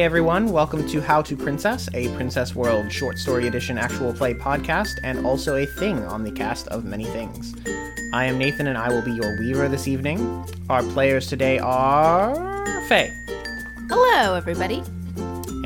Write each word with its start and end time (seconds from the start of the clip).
Hey 0.00 0.06
everyone, 0.06 0.48
welcome 0.50 0.88
to 0.88 1.02
How 1.02 1.20
to 1.20 1.36
Princess, 1.36 1.86
a 1.92 2.08
Princess 2.16 2.54
World 2.54 2.90
short 2.90 3.18
story 3.18 3.46
edition 3.48 3.76
actual 3.76 4.14
play 4.14 4.32
podcast, 4.32 4.88
and 5.04 5.26
also 5.26 5.56
a 5.56 5.66
thing 5.66 5.98
on 6.04 6.24
the 6.24 6.30
cast 6.32 6.66
of 6.68 6.86
many 6.86 7.04
things. 7.04 7.54
I 8.14 8.24
am 8.24 8.38
Nathan 8.38 8.68
and 8.68 8.78
I 8.78 8.88
will 8.88 9.02
be 9.02 9.10
your 9.12 9.38
weaver 9.38 9.68
this 9.68 9.86
evening. 9.86 10.42
Our 10.70 10.82
players 10.84 11.26
today 11.26 11.58
are 11.58 12.34
Faye 12.88 13.10
Hello, 13.90 14.34
everybody. 14.36 14.78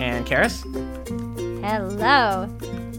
and 0.01 0.27
Karis 0.27 0.65
Hello. 1.65 2.49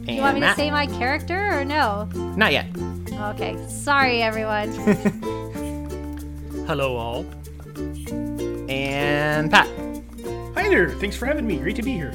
and 0.08 0.10
You 0.10 0.22
want 0.22 0.36
me 0.36 0.40
Matt. 0.40 0.56
to 0.56 0.62
say 0.62 0.72
my 0.72 0.88
character 0.88 1.60
or 1.60 1.66
no? 1.66 2.06
Not 2.38 2.54
yet. 2.54 2.68
Okay. 3.12 3.58
Sorry, 3.68 4.22
everyone. 4.22 4.72
Hello, 6.66 6.96
all. 6.96 7.26
And 8.70 9.52
Pat. 9.52 9.68
Hi 10.66 10.70
there. 10.70 10.90
Thanks 10.90 11.16
for 11.16 11.28
having 11.28 11.46
me. 11.46 11.58
Great 11.58 11.76
to 11.76 11.84
be 11.84 11.92
here. 11.92 12.12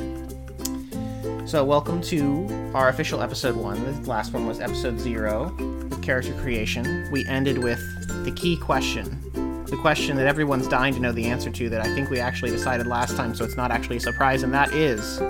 So, 1.47 1.65
welcome 1.65 2.03
to 2.03 2.73
our 2.75 2.89
official 2.89 3.23
episode 3.23 3.55
one. 3.55 4.03
The 4.03 4.11
last 4.11 4.33
one 4.33 4.45
was 4.45 4.59
episode 4.59 4.99
zero 4.99 5.55
with 5.57 6.03
character 6.03 6.33
creation. 6.33 7.09
We 7.13 7.25
ended 7.27 7.59
with 7.59 7.79
the 8.25 8.33
key 8.33 8.57
question. 8.57 9.65
The 9.67 9.79
question 9.81 10.17
that 10.17 10.27
everyone's 10.27 10.67
dying 10.67 10.95
to 10.95 11.01
know 11.01 11.13
the 11.13 11.27
answer 11.27 11.49
to, 11.49 11.69
that 11.69 11.81
I 11.81 11.95
think 11.95 12.11
we 12.11 12.19
actually 12.19 12.51
decided 12.51 12.89
last 12.89 13.15
time, 13.17 13.37
so 13.37 13.45
it's 13.45 13.57
not 13.57 13.71
actually 13.71 13.99
a 13.99 14.01
surprise, 14.01 14.43
and 14.43 14.53
that 14.53 14.75
is 14.75 15.21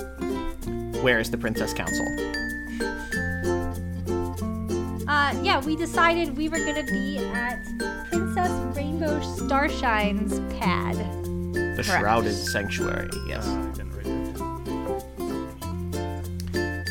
Where 1.03 1.21
is 1.21 1.31
the 1.31 1.37
Princess 1.37 1.75
Council? 1.75 2.07
uh, 5.07 5.35
yeah, 5.43 5.63
we 5.67 5.77
decided 5.77 6.39
we 6.39 6.49
were 6.49 6.57
gonna 6.57 6.85
be 6.85 7.19
at 7.19 7.59
Princess 8.09 8.51
Rainbow 8.75 9.21
Starshine's 9.21 10.41
pad. 10.59 11.20
The 11.81 11.87
Correct. 11.87 12.03
Shrouded 12.03 12.35
Sanctuary, 12.35 13.09
yes. 13.27 13.47
I 13.47 13.73
didn't 13.73 13.93
write 13.93 14.07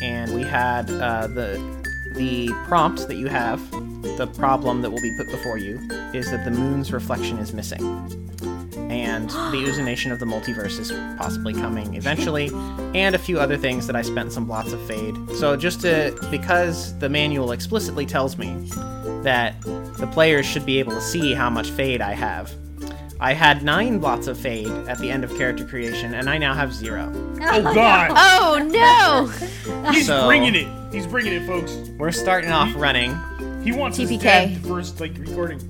and 0.02 0.34
we 0.34 0.42
had 0.42 0.90
uh, 0.90 1.28
the 1.28 1.62
the 2.16 2.48
prompt 2.66 3.06
that 3.06 3.14
you 3.14 3.28
have, 3.28 3.70
the 4.16 4.26
problem 4.36 4.82
that 4.82 4.90
will 4.90 5.00
be 5.00 5.16
put 5.16 5.30
before 5.30 5.58
you, 5.58 5.76
is 6.12 6.28
that 6.32 6.44
the 6.44 6.50
moon's 6.50 6.92
reflection 6.92 7.38
is 7.38 7.52
missing, 7.52 7.80
and 8.90 9.30
the 9.30 9.62
usination 9.64 10.10
of 10.10 10.18
the 10.18 10.26
multiverse 10.26 10.80
is 10.80 10.90
possibly 11.16 11.54
coming 11.54 11.94
eventually, 11.94 12.50
and 12.92 13.14
a 13.14 13.18
few 13.18 13.38
other 13.38 13.56
things 13.56 13.86
that 13.86 13.94
I 13.94 14.02
spent 14.02 14.32
some 14.32 14.44
blots 14.44 14.72
of 14.72 14.84
fade. 14.88 15.14
So 15.36 15.56
just 15.56 15.82
to 15.82 16.18
because 16.32 16.98
the 16.98 17.08
manual 17.08 17.52
explicitly 17.52 18.06
tells 18.06 18.36
me 18.36 18.56
that 19.22 19.54
the 19.62 20.08
players 20.12 20.46
should 20.46 20.66
be 20.66 20.80
able 20.80 20.94
to 20.94 21.00
see 21.00 21.32
how 21.32 21.48
much 21.48 21.70
fade 21.70 22.00
I 22.00 22.14
have. 22.14 22.52
I 23.22 23.34
had 23.34 23.62
nine 23.62 23.98
blots 23.98 24.26
of 24.28 24.38
fade 24.38 24.68
at 24.88 24.98
the 24.98 25.10
end 25.10 25.24
of 25.24 25.36
character 25.36 25.64
creation, 25.64 26.14
and 26.14 26.28
I 26.30 26.38
now 26.38 26.54
have 26.54 26.72
zero. 26.72 27.12
Oh 27.42 27.74
God! 27.74 28.10
Oh 28.14 28.68
no! 28.70 29.26
He's 29.92 30.06
So- 30.06 30.26
bringing 30.26 30.54
it. 30.54 30.68
He's 30.92 31.06
bringing 31.06 31.34
it, 31.34 31.46
folks. 31.46 31.72
We're 31.98 32.10
starting 32.12 32.50
off 32.50 32.74
running. 32.76 33.16
He 33.62 33.72
wants 33.72 33.96
his 33.98 34.10
TPK. 34.10 34.22
dad 34.22 34.58
first, 34.66 35.00
like 35.00 35.16
recording. 35.18 35.60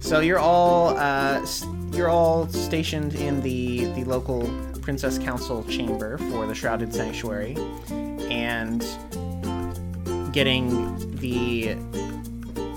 So 0.00 0.18
you're 0.20 0.38
all 0.40 0.98
uh, 0.98 1.40
s- 1.42 1.64
you're 1.92 2.08
all 2.08 2.46
stationed 2.48 3.14
in 3.14 3.40
the 3.42 3.84
the 3.94 4.04
local 4.04 4.50
Princess 4.82 5.16
Council 5.18 5.62
chamber 5.64 6.18
for 6.18 6.46
the 6.46 6.54
Shrouded 6.54 6.92
Sanctuary, 6.92 7.56
and 8.28 8.84
getting 10.32 10.96
the 11.16 11.76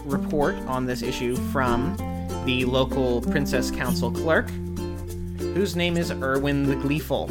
report 0.05 0.55
on 0.67 0.85
this 0.85 1.01
issue 1.01 1.35
from 1.51 1.97
the 2.45 2.65
local 2.65 3.21
Princess 3.21 3.71
Council 3.71 4.11
clerk, 4.11 4.49
whose 5.39 5.75
name 5.75 5.97
is 5.97 6.11
Erwin 6.11 6.63
the 6.63 6.75
Gleeful. 6.75 7.29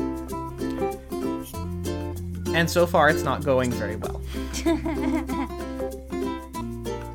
And 2.54 2.70
so 2.70 2.86
far, 2.86 3.08
it's 3.08 3.22
not 3.22 3.44
going 3.44 3.70
very 3.72 3.96
well. 3.96 4.20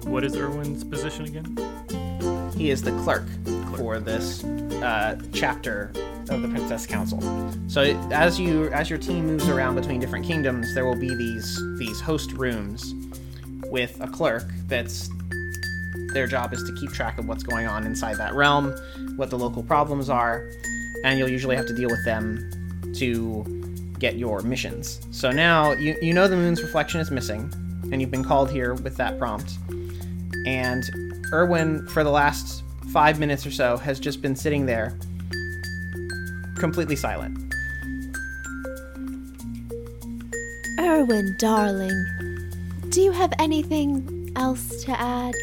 What 0.08 0.24
is 0.24 0.38
Erwin's 0.38 0.86
position 0.86 1.26
again? 1.26 2.52
He 2.56 2.70
is 2.70 2.82
the 2.82 2.92
clerk 3.04 3.28
for 3.76 4.00
this 4.00 4.42
uh, 4.46 5.20
chapter 5.34 5.92
of 6.30 6.42
the 6.42 6.48
Princess 6.48 6.86
Council. 6.86 7.22
So 7.68 7.82
as 8.12 8.40
you 8.40 8.70
as 8.70 8.90
your 8.90 9.00
team 9.00 9.28
moves 9.28 9.50
around 9.50 9.76
between 9.76 10.00
different 10.00 10.26
kingdoms, 10.26 10.74
there 10.74 10.86
will 10.86 11.00
be 11.00 11.14
these 11.14 11.62
these 11.78 12.00
host 12.00 12.32
rooms 12.32 12.96
with 13.70 14.00
a 14.00 14.08
clerk 14.08 14.46
that's 14.68 15.10
their 16.18 16.26
job 16.26 16.52
is 16.52 16.64
to 16.64 16.74
keep 16.74 16.92
track 16.92 17.20
of 17.20 17.28
what's 17.28 17.44
going 17.44 17.68
on 17.68 17.86
inside 17.86 18.18
that 18.18 18.34
realm, 18.34 18.72
what 19.18 19.30
the 19.30 19.38
local 19.38 19.62
problems 19.62 20.10
are, 20.10 20.50
and 21.04 21.20
you'll 21.20 21.30
usually 21.30 21.56
have 21.56 21.68
to 21.68 21.76
deal 21.76 21.90
with 21.90 22.04
them 22.06 22.50
to 22.96 23.94
get 24.00 24.18
your 24.18 24.42
missions. 24.42 25.00
So 25.12 25.32
now 25.32 25.74
you 25.74 25.96
you 26.02 26.16
know 26.16 26.28
the 26.28 26.36
moon's 26.36 26.64
reflection 26.64 27.00
is 27.00 27.12
missing, 27.12 27.54
and 27.92 28.02
you've 28.02 28.10
been 28.10 28.24
called 28.24 28.50
here 28.50 28.74
with 28.74 28.98
that 28.98 29.20
prompt. 29.20 29.60
And 30.48 30.84
Erwin, 31.32 31.88
for 31.88 32.04
the 32.04 32.10
last 32.10 32.64
five 32.92 33.20
minutes 33.20 33.46
or 33.46 33.52
so, 33.52 33.78
has 33.78 34.00
just 34.00 34.20
been 34.20 34.36
sitting 34.36 34.66
there, 34.66 34.98
completely 36.58 36.96
silent. 36.96 37.38
Erwin, 40.80 41.36
darling, 41.38 42.06
do 42.90 43.02
you 43.02 43.12
have 43.12 43.34
anything 43.38 44.32
else 44.36 44.84
to 44.86 45.00
add? 45.00 45.36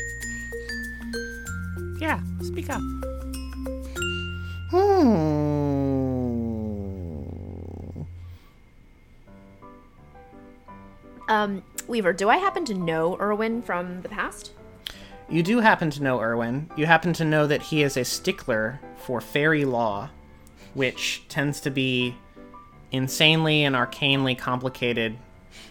Yeah, 2.04 2.20
speak 2.42 2.68
up. 2.68 2.82
Hmm. 4.70 5.12
Um, 11.30 11.62
Weaver, 11.88 12.12
do 12.12 12.28
I 12.28 12.36
happen 12.36 12.66
to 12.66 12.74
know 12.74 13.16
Erwin 13.18 13.62
from 13.62 14.02
the 14.02 14.10
past? 14.10 14.52
You 15.30 15.42
do 15.42 15.60
happen 15.60 15.88
to 15.92 16.02
know 16.02 16.20
Erwin. 16.20 16.68
You 16.76 16.84
happen 16.84 17.14
to 17.14 17.24
know 17.24 17.46
that 17.46 17.62
he 17.62 17.82
is 17.82 17.96
a 17.96 18.04
stickler 18.04 18.80
for 18.98 19.22
fairy 19.22 19.64
law, 19.64 20.10
which 20.74 21.24
tends 21.30 21.58
to 21.62 21.70
be 21.70 22.16
insanely 22.92 23.64
and 23.64 23.74
arcanely 23.74 24.36
complicated 24.36 25.16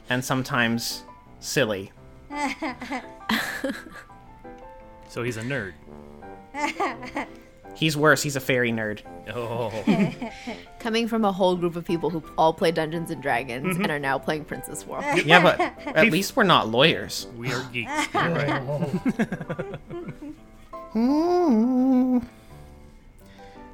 and 0.09 0.25
sometimes 0.25 1.03
silly. 1.39 1.91
So 5.13 5.22
he's 5.22 5.38
a 5.38 5.43
nerd. 5.43 5.73
He's 7.75 7.97
worse, 7.97 8.22
he's 8.22 8.36
a 8.36 8.40
fairy 8.40 8.72
nerd. 8.72 9.02
Oh, 9.34 9.72
Coming 10.80 11.08
from 11.08 11.25
a 11.25 11.31
whole 11.31 11.56
group 11.56 11.75
of 11.75 11.86
people 11.86 12.12
who 12.12 12.24
all 12.38 12.53
play 12.53 12.72
Dungeons 12.72 13.09
and 13.09 13.22
Dragons 13.22 13.66
and 13.66 13.78
mm-hmm. 13.78 13.91
are 13.91 14.00
now 14.00 14.19
playing 14.19 14.46
Princess 14.46 14.86
World. 14.86 15.03
Yeah, 15.25 15.41
but 15.41 15.59
at 15.88 16.12
least 16.12 16.36
we're 16.36 16.44
not 16.44 16.69
lawyers. 16.69 17.28
we 17.36 17.52
are 17.52 17.64
geeks. 17.72 17.91
You're 18.14 18.30
right. 18.30 18.62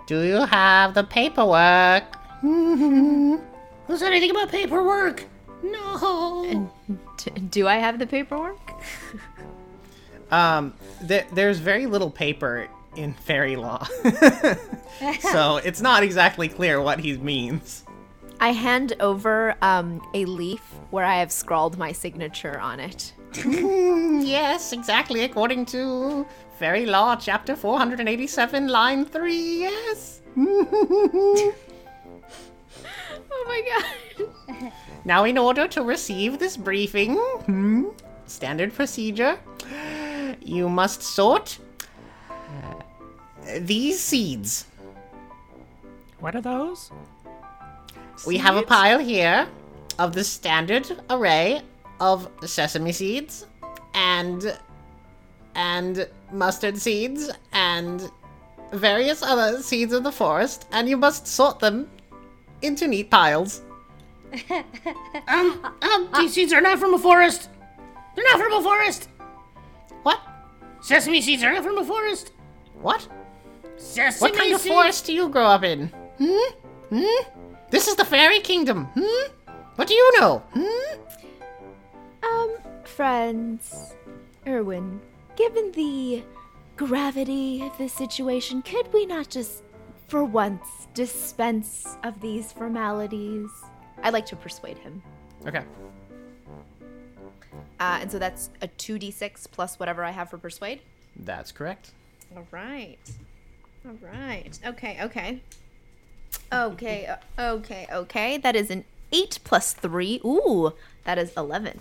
Do 0.07 0.21
you 0.21 0.45
have 0.45 0.93
the 0.93 1.03
paperwork? 1.03 2.15
Who 2.41 3.41
said 3.97 4.07
anything 4.07 4.31
about 4.31 4.49
paperwork? 4.49 5.25
No. 5.61 6.71
D- 7.17 7.31
do 7.49 7.67
I 7.67 7.75
have 7.75 7.99
the 7.99 8.07
paperwork? 8.07 8.71
Um, 10.31 10.73
there, 11.01 11.25
there's 11.33 11.59
very 11.59 11.85
little 11.85 12.11
paper 12.11 12.67
in 12.95 13.13
fairy 13.13 13.55
law, 13.55 13.83
so 15.21 15.57
it's 15.63 15.81
not 15.81 16.03
exactly 16.03 16.47
clear 16.47 16.81
what 16.81 16.99
he 16.99 17.17
means. 17.17 17.83
I 18.39 18.51
hand 18.51 18.93
over 18.99 19.55
um, 19.61 20.01
a 20.13 20.25
leaf 20.25 20.61
where 20.91 21.05
I 21.05 21.17
have 21.17 21.31
scrawled 21.31 21.77
my 21.77 21.91
signature 21.91 22.59
on 22.59 22.79
it. 22.79 23.13
Hmm, 23.35 24.21
yes, 24.21 24.71
exactly 24.71 25.23
according 25.23 25.65
to 25.67 26.25
fairy 26.57 26.85
law, 26.85 27.15
chapter 27.15 27.55
487, 27.55 28.67
line 28.67 29.05
three. 29.05 29.61
Yes. 29.61 30.21
Oh 33.31 33.45
my 33.47 33.61
god. 34.57 34.71
Now, 35.05 35.23
in 35.23 35.37
order 35.37 35.67
to 35.69 35.83
receive 35.83 36.39
this 36.39 36.57
briefing, 36.57 37.15
hmm, 37.15 37.89
standard 38.25 38.73
procedure, 38.73 39.39
you 40.49 40.67
must 40.67 41.03
sort 41.03 41.59
uh, 42.29 43.59
these 43.59 43.99
seeds. 43.99 44.65
What 46.19 46.35
are 46.35 46.41
those? 46.41 46.91
We 48.25 48.37
have 48.37 48.57
a 48.57 48.63
pile 48.63 48.99
here 48.99 49.47
of 49.97 50.13
the 50.13 50.23
standard 50.23 50.85
array 51.09 51.61
of 51.99 52.27
sesame 52.45 52.91
seeds 52.91 53.45
and 53.93 54.57
and 55.55 56.07
mustard 56.31 56.77
seeds 56.77 57.29
and 57.53 58.09
various 58.71 59.21
other 59.23 59.61
seeds 59.61 59.93
of 59.93 60.03
the 60.03 60.11
forest, 60.11 60.67
and 60.71 60.87
you 60.87 60.97
must 60.97 61.27
sort 61.27 61.59
them 61.59 61.89
into 62.61 62.87
neat 62.87 63.09
piles. 63.09 63.61
Um, 65.27 65.63
um, 65.83 66.09
these 66.17 66.33
seeds 66.33 66.53
are 66.53 66.61
not 66.61 66.79
from 66.79 66.93
a 66.95 66.97
forest. 66.97 67.49
They're 68.15 68.25
not 68.25 68.39
from 68.39 68.53
a 68.53 68.63
forest. 68.63 69.09
What? 70.79 70.85
Sesame 70.85 71.21
seeds 71.21 71.43
are 71.43 71.51
not 71.51 71.63
from 71.63 71.77
a 71.77 71.83
forest. 71.83 72.31
What? 72.81 73.05
Sesame 73.75 74.31
What 74.31 74.39
kind 74.39 74.53
of 74.53 74.61
forest 74.61 75.05
do 75.05 75.13
you 75.13 75.27
grow 75.27 75.45
up 75.45 75.63
in? 75.63 75.87
Hmm? 76.17 76.53
Hmm? 76.89 77.29
This 77.69 77.87
is 77.87 77.95
the 77.95 78.05
fairy 78.05 78.39
kingdom. 78.39 78.85
Hmm? 78.97 79.31
What 79.75 79.89
do 79.89 79.93
you 79.93 80.19
know? 80.19 80.41
Hmm? 80.53 80.99
Um, 82.23 82.57
friends, 82.85 83.93
Erwin, 84.47 85.01
given 85.35 85.71
the 85.73 86.23
gravity 86.77 87.61
of 87.61 87.77
the 87.77 87.89
situation, 87.89 88.61
could 88.61 88.91
we 88.93 89.05
not 89.05 89.29
just, 89.29 89.63
for 90.07 90.23
once, 90.23 90.87
dispense 90.93 91.97
of 92.03 92.21
these 92.21 92.53
formalities? 92.53 93.49
I'd 94.01 94.13
like 94.13 94.25
to 94.27 94.35
persuade 94.37 94.77
him. 94.77 95.03
Okay. 95.45 95.63
Uh, 97.79 97.99
and 98.01 98.11
so 98.11 98.19
that's 98.19 98.49
a 98.61 98.67
2d6 98.67 99.51
plus 99.51 99.79
whatever 99.79 100.03
I 100.03 100.11
have 100.11 100.29
for 100.29 100.37
persuade. 100.37 100.81
That's 101.15 101.51
correct. 101.51 101.91
All 102.35 102.47
right. 102.51 102.99
All 103.85 103.97
right. 104.01 104.59
Okay, 104.65 104.99
okay. 105.03 105.41
Okay, 106.51 107.07
uh, 107.07 107.17
okay, 107.55 107.87
okay. 107.91 108.37
That 108.37 108.55
is 108.55 108.69
an 108.69 108.85
8 109.11 109.39
plus 109.43 109.73
3. 109.73 110.21
Ooh, 110.25 110.73
that 111.05 111.17
is 111.17 111.31
11. 111.35 111.79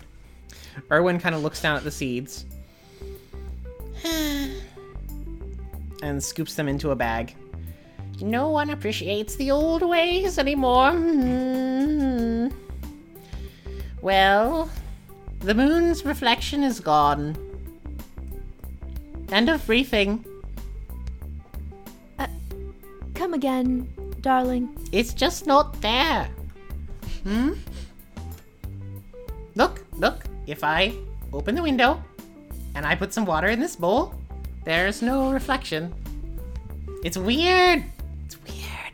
Erwin 0.91 1.19
kind 1.19 1.35
of 1.35 1.43
looks 1.43 1.61
down 1.61 1.77
at 1.77 1.85
the 1.85 1.91
seeds 1.91 2.47
and 6.03 6.23
scoops 6.23 6.55
them 6.55 6.69
into 6.69 6.91
a 6.91 6.97
bag. 6.97 7.35
No 8.21 8.49
one 8.51 8.71
appreciates 8.71 9.37
the 9.37 9.51
old 9.51 9.83
ways 9.83 10.39
anymore. 10.39 10.93
Hmm. 10.93 12.49
Well, 14.01 14.71
the 15.40 15.55
moon's 15.55 16.05
reflection 16.05 16.62
is 16.62 16.81
gone. 16.81 17.37
End 19.31 19.49
of 19.49 19.64
briefing. 19.67 20.25
Come 23.14 23.35
again, 23.35 23.93
darling. 24.20 24.69
It's 24.93 25.12
just 25.12 25.46
not 25.46 25.81
there. 25.81 26.29
Hmm? 27.25 27.55
Look, 29.56 29.85
look. 29.94 30.25
If 30.46 30.62
I 30.62 30.94
open 31.32 31.56
the 31.56 31.62
window 31.62 32.02
and 32.75 32.87
I 32.87 32.94
put 32.94 33.12
some 33.12 33.26
water 33.26 33.49
in 33.49 33.58
this 33.58 33.75
bowl, 33.75 34.14
there's 34.64 35.02
no 35.02 35.32
reflection. 35.32 35.93
It's 37.05 37.19
weird. 37.19 37.84
It's 38.25 38.38
weird. 38.44 38.93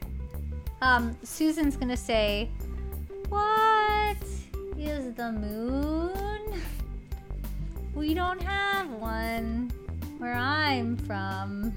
Um, 0.81 1.17
Susan's 1.23 1.77
gonna 1.77 1.97
say, 1.97 2.49
What 3.29 4.17
is 4.79 5.13
the 5.15 5.33
moon? 5.33 6.24
We 7.95 8.15
don't 8.15 8.43
have 8.43 8.91
one 8.91 9.71
where 10.19 10.35
I'm 10.35 10.97
from. 10.99 11.73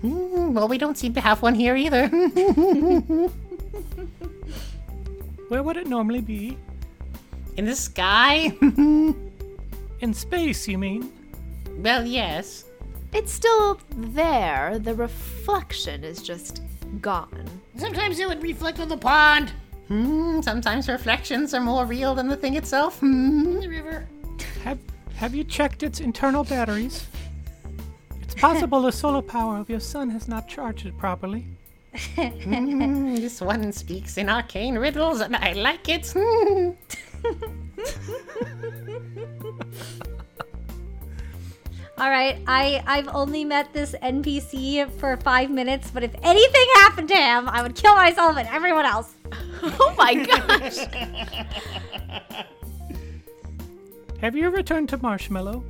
Hmm, 0.00 0.52
well, 0.52 0.68
we 0.68 0.78
don't 0.78 0.98
seem 0.98 1.14
to 1.14 1.20
have 1.20 1.40
one 1.42 1.54
here 1.54 1.76
either. 1.76 2.08
Where 5.48 5.62
would 5.62 5.76
it 5.76 5.86
normally 5.86 6.20
be? 6.20 6.56
in 7.56 7.66
the 7.66 7.76
sky? 7.76 8.52
In 10.00 10.12
space, 10.12 10.66
you 10.66 10.76
mean? 10.78 11.12
well, 11.78 12.04
yes. 12.04 12.64
It's 13.12 13.32
still 13.32 13.78
there. 13.90 14.78
The 14.80 14.94
reflection 14.94 16.02
is 16.02 16.20
just 16.20 16.62
gone. 17.00 17.44
Sometimes 17.76 18.18
it 18.18 18.26
would 18.26 18.42
reflect 18.42 18.80
on 18.80 18.88
the 18.88 18.96
pond, 18.96 19.52
Hmm, 19.88 20.40
sometimes 20.40 20.88
reflections 20.88 21.52
are 21.52 21.60
more 21.60 21.84
real 21.84 22.14
than 22.14 22.26
the 22.28 22.36
thing 22.36 22.56
itself. 22.56 22.98
Hmm. 23.00 23.60
the 23.60 23.68
river. 23.68 24.08
Have 24.64 24.78
Have 25.16 25.34
you 25.34 25.44
checked 25.44 25.82
its 25.82 26.00
internal 26.00 26.42
batteries? 26.42 27.06
It's 28.22 28.34
possible 28.34 28.80
the 28.80 28.92
solar 28.92 29.20
power 29.20 29.58
of 29.58 29.68
your 29.68 29.80
sun 29.80 30.08
has 30.08 30.26
not 30.26 30.48
charged 30.48 30.86
it 30.86 30.96
properly. 30.96 31.46
Hmm, 32.16 33.14
this 33.14 33.40
one 33.40 33.70
speaks 33.72 34.16
in 34.16 34.28
arcane 34.28 34.76
riddles, 34.76 35.20
and 35.20 35.36
I 35.36 35.52
like 35.52 35.88
it. 35.88 36.12
Hmm. 36.16 36.70
All 41.96 42.10
right, 42.10 42.38
I 42.48 42.82
I've 42.86 43.08
only 43.08 43.44
met 43.44 43.72
this 43.72 43.94
NPC 44.02 44.90
for 44.98 45.16
five 45.18 45.50
minutes, 45.50 45.90
but 45.92 46.02
if 46.02 46.14
anything 46.22 46.66
happened 46.76 47.08
to 47.08 47.16
him, 47.16 47.48
I 47.48 47.62
would 47.62 47.76
kill 47.76 47.94
myself 47.94 48.36
and 48.38 48.48
everyone 48.48 48.86
else. 48.86 49.14
Oh 49.62 49.94
my 49.96 50.14
gosh. 50.14 50.78
Have 54.20 54.36
you 54.36 54.50
returned 54.50 54.88
to 54.90 54.96
Marshmallow? 54.98 55.64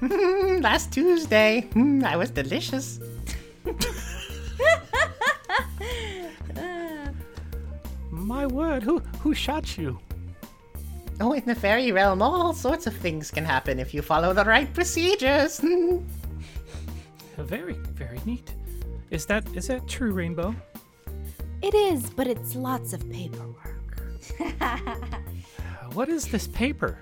Hmm, 0.00 0.56
Last 0.62 0.92
Tuesday, 0.92 1.62
hmm, 1.72 2.04
I 2.04 2.16
was 2.16 2.30
delicious. 2.30 3.00
My 8.10 8.46
word, 8.46 8.82
who 8.82 8.98
who 9.20 9.34
shot 9.34 9.76
you? 9.78 9.98
Oh, 11.20 11.32
in 11.32 11.44
the 11.46 11.54
fairy 11.54 11.90
realm, 11.92 12.22
all 12.22 12.52
sorts 12.54 12.86
of 12.86 12.94
things 12.96 13.30
can 13.30 13.44
happen 13.44 13.78
if 13.80 13.92
you 13.92 14.02
follow 14.02 14.32
the 14.32 14.44
right 14.44 14.72
procedures. 14.72 15.60
Very, 17.38 17.74
very 17.94 18.18
neat. 18.26 18.52
Is 19.10 19.24
that 19.26 19.44
is 19.54 19.68
that 19.68 19.86
true, 19.86 20.10
Rainbow? 20.12 20.54
it 21.62 21.74
is, 21.74 22.10
but 22.10 22.26
it's 22.26 22.54
lots 22.56 22.92
of 22.92 23.08
paperwork. 23.10 24.02
What 25.94 26.08
is 26.08 26.26
this 26.28 26.46
paper? 26.46 26.98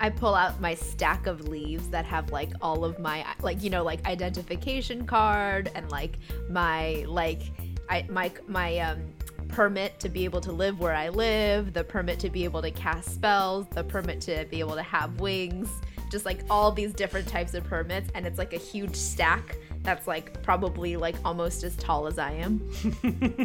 I 0.00 0.10
pull 0.10 0.34
out 0.34 0.60
my 0.60 0.74
stack 0.74 1.26
of 1.26 1.48
leaves 1.48 1.88
that 1.88 2.04
have 2.04 2.30
like 2.30 2.50
all 2.60 2.84
of 2.84 2.98
my 2.98 3.24
like 3.40 3.62
you 3.62 3.70
know 3.70 3.82
like 3.82 4.06
identification 4.06 5.06
card 5.06 5.70
and 5.74 5.90
like 5.90 6.18
my 6.48 7.04
like 7.08 7.40
I 7.88 8.06
my 8.08 8.30
my 8.46 8.78
um 8.78 9.02
permit 9.48 9.98
to 10.00 10.08
be 10.08 10.24
able 10.24 10.40
to 10.42 10.52
live 10.52 10.78
where 10.78 10.94
I 10.94 11.08
live, 11.08 11.72
the 11.72 11.82
permit 11.82 12.20
to 12.20 12.30
be 12.30 12.44
able 12.44 12.60
to 12.62 12.70
cast 12.70 13.14
spells, 13.14 13.66
the 13.70 13.82
permit 13.82 14.20
to 14.22 14.46
be 14.50 14.60
able 14.60 14.74
to 14.74 14.82
have 14.82 15.18
wings, 15.20 15.70
just 16.10 16.26
like 16.26 16.40
all 16.50 16.70
these 16.70 16.92
different 16.92 17.26
types 17.26 17.54
of 17.54 17.64
permits 17.64 18.10
and 18.14 18.26
it's 18.26 18.38
like 18.38 18.52
a 18.52 18.58
huge 18.58 18.94
stack 18.94 19.56
that's 19.82 20.06
like 20.06 20.42
probably 20.42 20.96
like 20.96 21.16
almost 21.24 21.64
as 21.64 21.74
tall 21.76 22.06
as 22.06 22.18
I 22.18 22.32
am. 22.32 22.60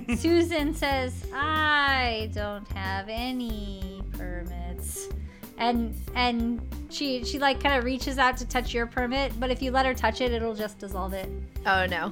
Susan 0.18 0.74
says, 0.76 1.26
"I 1.34 2.30
don't 2.34 2.68
have 2.74 3.08
any 3.10 3.93
permits." 4.24 5.10
And 5.58 5.96
and 6.16 6.62
she 6.90 7.24
she 7.24 7.40
like 7.40 7.62
kind 7.62 7.76
of 7.78 7.84
reaches 7.84 8.18
out 8.18 8.38
to 8.38 8.46
touch 8.46 8.74
your 8.74 8.86
permit, 8.86 9.38
but 9.40 9.52
if 9.52 9.62
you 9.62 9.72
let 9.72 9.86
her 9.86 9.94
touch 9.94 10.22
it, 10.22 10.32
it'll 10.32 10.56
just 10.56 10.80
dissolve 10.80 11.14
it. 11.14 11.30
Oh 11.66 11.86
no. 11.86 12.12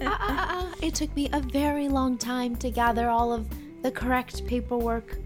uh, 0.00 0.04
uh, 0.04 0.16
uh, 0.20 0.46
uh, 0.48 0.72
it 0.82 0.94
took 0.94 1.14
me 1.14 1.28
a 1.32 1.40
very 1.40 1.88
long 1.88 2.16
time 2.18 2.56
to 2.56 2.70
gather 2.70 3.08
all 3.08 3.32
of 3.32 3.48
the 3.82 3.90
correct 3.90 4.46
paperwork 4.46 5.18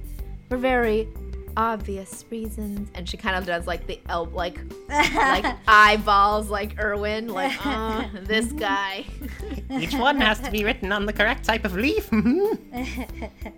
for 0.48 0.56
very 0.56 1.08
obvious 1.56 2.24
reasons. 2.30 2.90
And 2.94 3.08
she 3.08 3.16
kind 3.16 3.36
of 3.36 3.46
does 3.46 3.66
like 3.66 3.86
the 3.86 4.00
el- 4.08 4.26
like 4.26 4.58
like 4.88 5.46
eyeballs 5.68 6.48
like 6.50 6.78
Erwin, 6.78 7.28
like 7.28 7.54
uh, 7.66 8.06
this 8.22 8.52
guy. 8.52 9.04
Each 9.70 9.94
one 9.94 10.20
has 10.20 10.40
to 10.40 10.50
be 10.50 10.64
written 10.64 10.92
on 10.92 11.06
the 11.06 11.12
correct 11.12 11.44
type 11.44 11.64
of 11.64 11.74
leaf. 11.74 12.08
Hmm. 12.08 12.54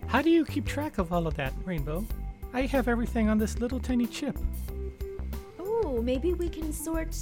How 0.07 0.21
do 0.21 0.29
you 0.29 0.45
keep 0.45 0.65
track 0.65 0.97
of 0.97 1.11
all 1.11 1.27
of 1.27 1.35
that, 1.35 1.53
Rainbow? 1.65 2.05
I 2.53 2.61
have 2.61 2.87
everything 2.87 3.29
on 3.29 3.37
this 3.37 3.59
little 3.59 3.79
tiny 3.79 4.07
chip. 4.07 4.37
Oh, 5.59 6.01
maybe 6.01 6.33
we 6.33 6.49
can 6.49 6.71
sort 6.73 7.15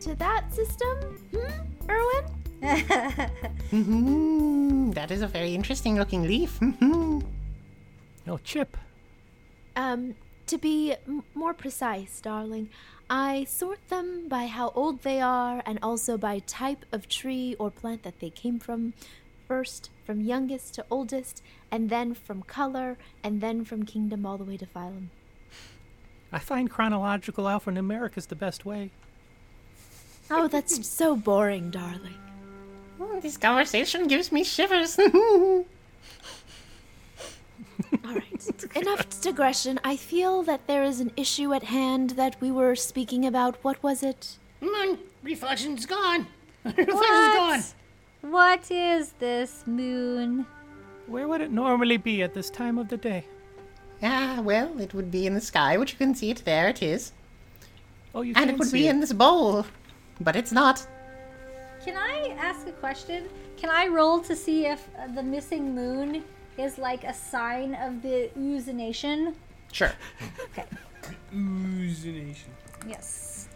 to 0.00 0.14
that 0.16 0.52
system, 0.52 0.98
hmm, 1.32 1.90
Erwin? 1.90 2.24
Hmm, 3.70 4.90
that 4.92 5.10
is 5.10 5.22
a 5.22 5.26
very 5.26 5.54
interesting 5.54 5.96
looking 5.96 6.22
leaf. 6.22 6.58
Hmm. 6.58 7.20
No 8.26 8.38
chip. 8.38 8.76
Um, 9.76 10.14
to 10.46 10.58
be 10.58 10.94
m- 11.06 11.22
more 11.34 11.52
precise, 11.54 12.20
darling, 12.20 12.70
I 13.08 13.44
sort 13.44 13.78
them 13.88 14.26
by 14.28 14.46
how 14.46 14.70
old 14.74 15.02
they 15.02 15.20
are 15.20 15.62
and 15.66 15.78
also 15.82 16.16
by 16.16 16.40
type 16.40 16.84
of 16.92 17.08
tree 17.08 17.54
or 17.58 17.70
plant 17.70 18.02
that 18.02 18.20
they 18.20 18.30
came 18.30 18.58
from. 18.58 18.94
First, 19.46 19.90
from 20.04 20.20
youngest 20.22 20.74
to 20.74 20.84
oldest, 20.90 21.42
and 21.70 21.88
then 21.88 22.14
from 22.14 22.42
color, 22.42 22.98
and 23.22 23.40
then 23.40 23.64
from 23.64 23.84
kingdom 23.84 24.26
all 24.26 24.38
the 24.38 24.44
way 24.44 24.56
to 24.56 24.66
phylum. 24.66 25.08
I 26.32 26.40
find 26.40 26.68
chronological 26.68 27.44
alphanumeric 27.44 28.16
is 28.16 28.26
the 28.26 28.34
best 28.34 28.64
way. 28.64 28.90
Oh, 30.30 30.48
that's 30.48 30.84
so 30.88 31.14
boring, 31.14 31.70
darling. 31.70 32.18
Oh, 33.00 33.20
this 33.20 33.36
conversation 33.36 34.08
gives 34.08 34.32
me 34.32 34.42
shivers. 34.42 34.98
All 35.08 35.64
right, 38.04 38.25
enough 38.76 39.20
digression. 39.20 39.78
I 39.84 39.96
feel 39.96 40.42
that 40.44 40.66
there 40.66 40.82
is 40.82 41.00
an 41.00 41.12
issue 41.16 41.52
at 41.52 41.64
hand 41.64 42.10
that 42.10 42.40
we 42.40 42.50
were 42.50 42.74
speaking 42.76 43.26
about. 43.26 43.56
What 43.62 43.82
was 43.82 44.02
it? 44.02 44.38
Moon 44.60 44.98
reflection's 45.22 45.86
gone. 45.86 46.26
reflection's 46.64 47.00
gone. 47.00 47.62
What 48.22 48.70
is 48.70 49.12
this 49.18 49.64
moon? 49.66 50.46
Where 51.06 51.28
would 51.28 51.40
it 51.40 51.52
normally 51.52 51.96
be 51.98 52.22
at 52.22 52.34
this 52.34 52.50
time 52.50 52.78
of 52.78 52.88
the 52.88 52.96
day? 52.96 53.24
ah, 54.02 54.40
well, 54.42 54.78
it 54.78 54.92
would 54.92 55.10
be 55.10 55.26
in 55.26 55.34
the 55.34 55.40
sky, 55.40 55.76
which 55.78 55.92
you 55.92 55.98
can 55.98 56.14
see 56.14 56.30
it. 56.30 56.42
There 56.44 56.68
it 56.68 56.82
is. 56.82 57.12
Oh, 58.14 58.20
you 58.22 58.34
And 58.36 58.46
can 58.46 58.48
it 58.50 58.58
would 58.58 58.68
see 58.68 58.82
be 58.82 58.88
in 58.88 59.00
this 59.00 59.12
bowl. 59.12 59.64
But 60.20 60.36
it's 60.36 60.52
not. 60.52 60.86
Can 61.84 61.96
I 61.96 62.34
ask 62.38 62.66
a 62.66 62.72
question? 62.72 63.28
Can 63.56 63.70
I 63.70 63.86
roll 63.86 64.20
to 64.20 64.34
see 64.34 64.66
if 64.66 64.88
uh, 64.98 65.06
the 65.14 65.22
missing 65.22 65.74
moon 65.74 66.24
is 66.58 66.78
like 66.78 67.04
a 67.04 67.14
sign 67.14 67.74
of 67.74 68.02
the 68.02 68.30
Ooze 68.38 68.68
Nation? 68.68 69.36
Sure. 69.72 69.92
Oozonation. 71.32 72.48
Yes. 72.88 73.48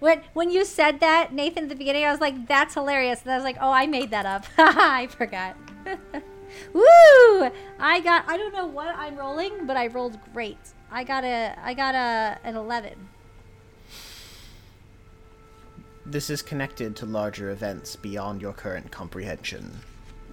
When 0.00 0.20
when 0.32 0.50
you 0.50 0.64
said 0.64 1.00
that, 1.00 1.32
Nathan, 1.32 1.64
at 1.64 1.68
the 1.68 1.74
beginning, 1.74 2.04
I 2.04 2.10
was 2.10 2.20
like, 2.20 2.48
"That's 2.48 2.74
hilarious," 2.74 3.22
and 3.22 3.30
I 3.32 3.36
was 3.36 3.44
like, 3.44 3.56
"Oh, 3.60 3.70
I 3.70 3.86
made 3.86 4.10
that 4.10 4.26
up. 4.26 4.44
I 4.58 5.06
forgot." 5.06 5.56
Woo! 6.72 7.50
I 7.78 8.00
got. 8.02 8.24
I 8.28 8.36
don't 8.36 8.52
know 8.52 8.66
what 8.66 8.94
I'm 8.96 9.16
rolling, 9.16 9.66
but 9.66 9.76
I 9.76 9.86
rolled 9.86 10.18
great. 10.32 10.58
I 10.90 11.04
got 11.04 11.24
a. 11.24 11.54
I 11.62 11.74
got 11.74 11.94
a 11.94 12.38
an 12.44 12.56
eleven. 12.56 13.08
This 16.04 16.30
is 16.30 16.42
connected 16.42 16.96
to 16.96 17.06
larger 17.06 17.50
events 17.50 17.94
beyond 17.94 18.42
your 18.42 18.52
current 18.52 18.90
comprehension. 18.90 19.78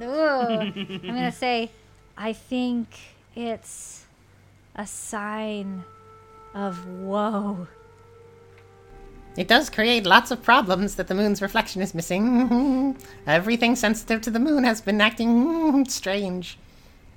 Ooh. 0.01 0.07
I'm 0.07 1.01
gonna 1.03 1.31
say, 1.45 1.71
I 2.21 2.33
think 2.33 2.87
it's 3.33 4.03
a 4.75 4.85
sign 4.85 5.85
of 6.53 6.85
woe. 6.85 7.67
It 9.37 9.47
does 9.47 9.69
create 9.69 10.05
lots 10.05 10.29
of 10.29 10.43
problems 10.43 10.95
that 10.95 11.07
the 11.07 11.15
moon's 11.15 11.41
reflection 11.41 11.81
is 11.81 11.95
missing. 11.95 12.97
Everything 13.25 13.77
sensitive 13.77 14.19
to 14.23 14.31
the 14.31 14.39
moon 14.39 14.65
has 14.65 14.81
been 14.81 14.99
acting 14.99 15.85
strange. 15.87 16.57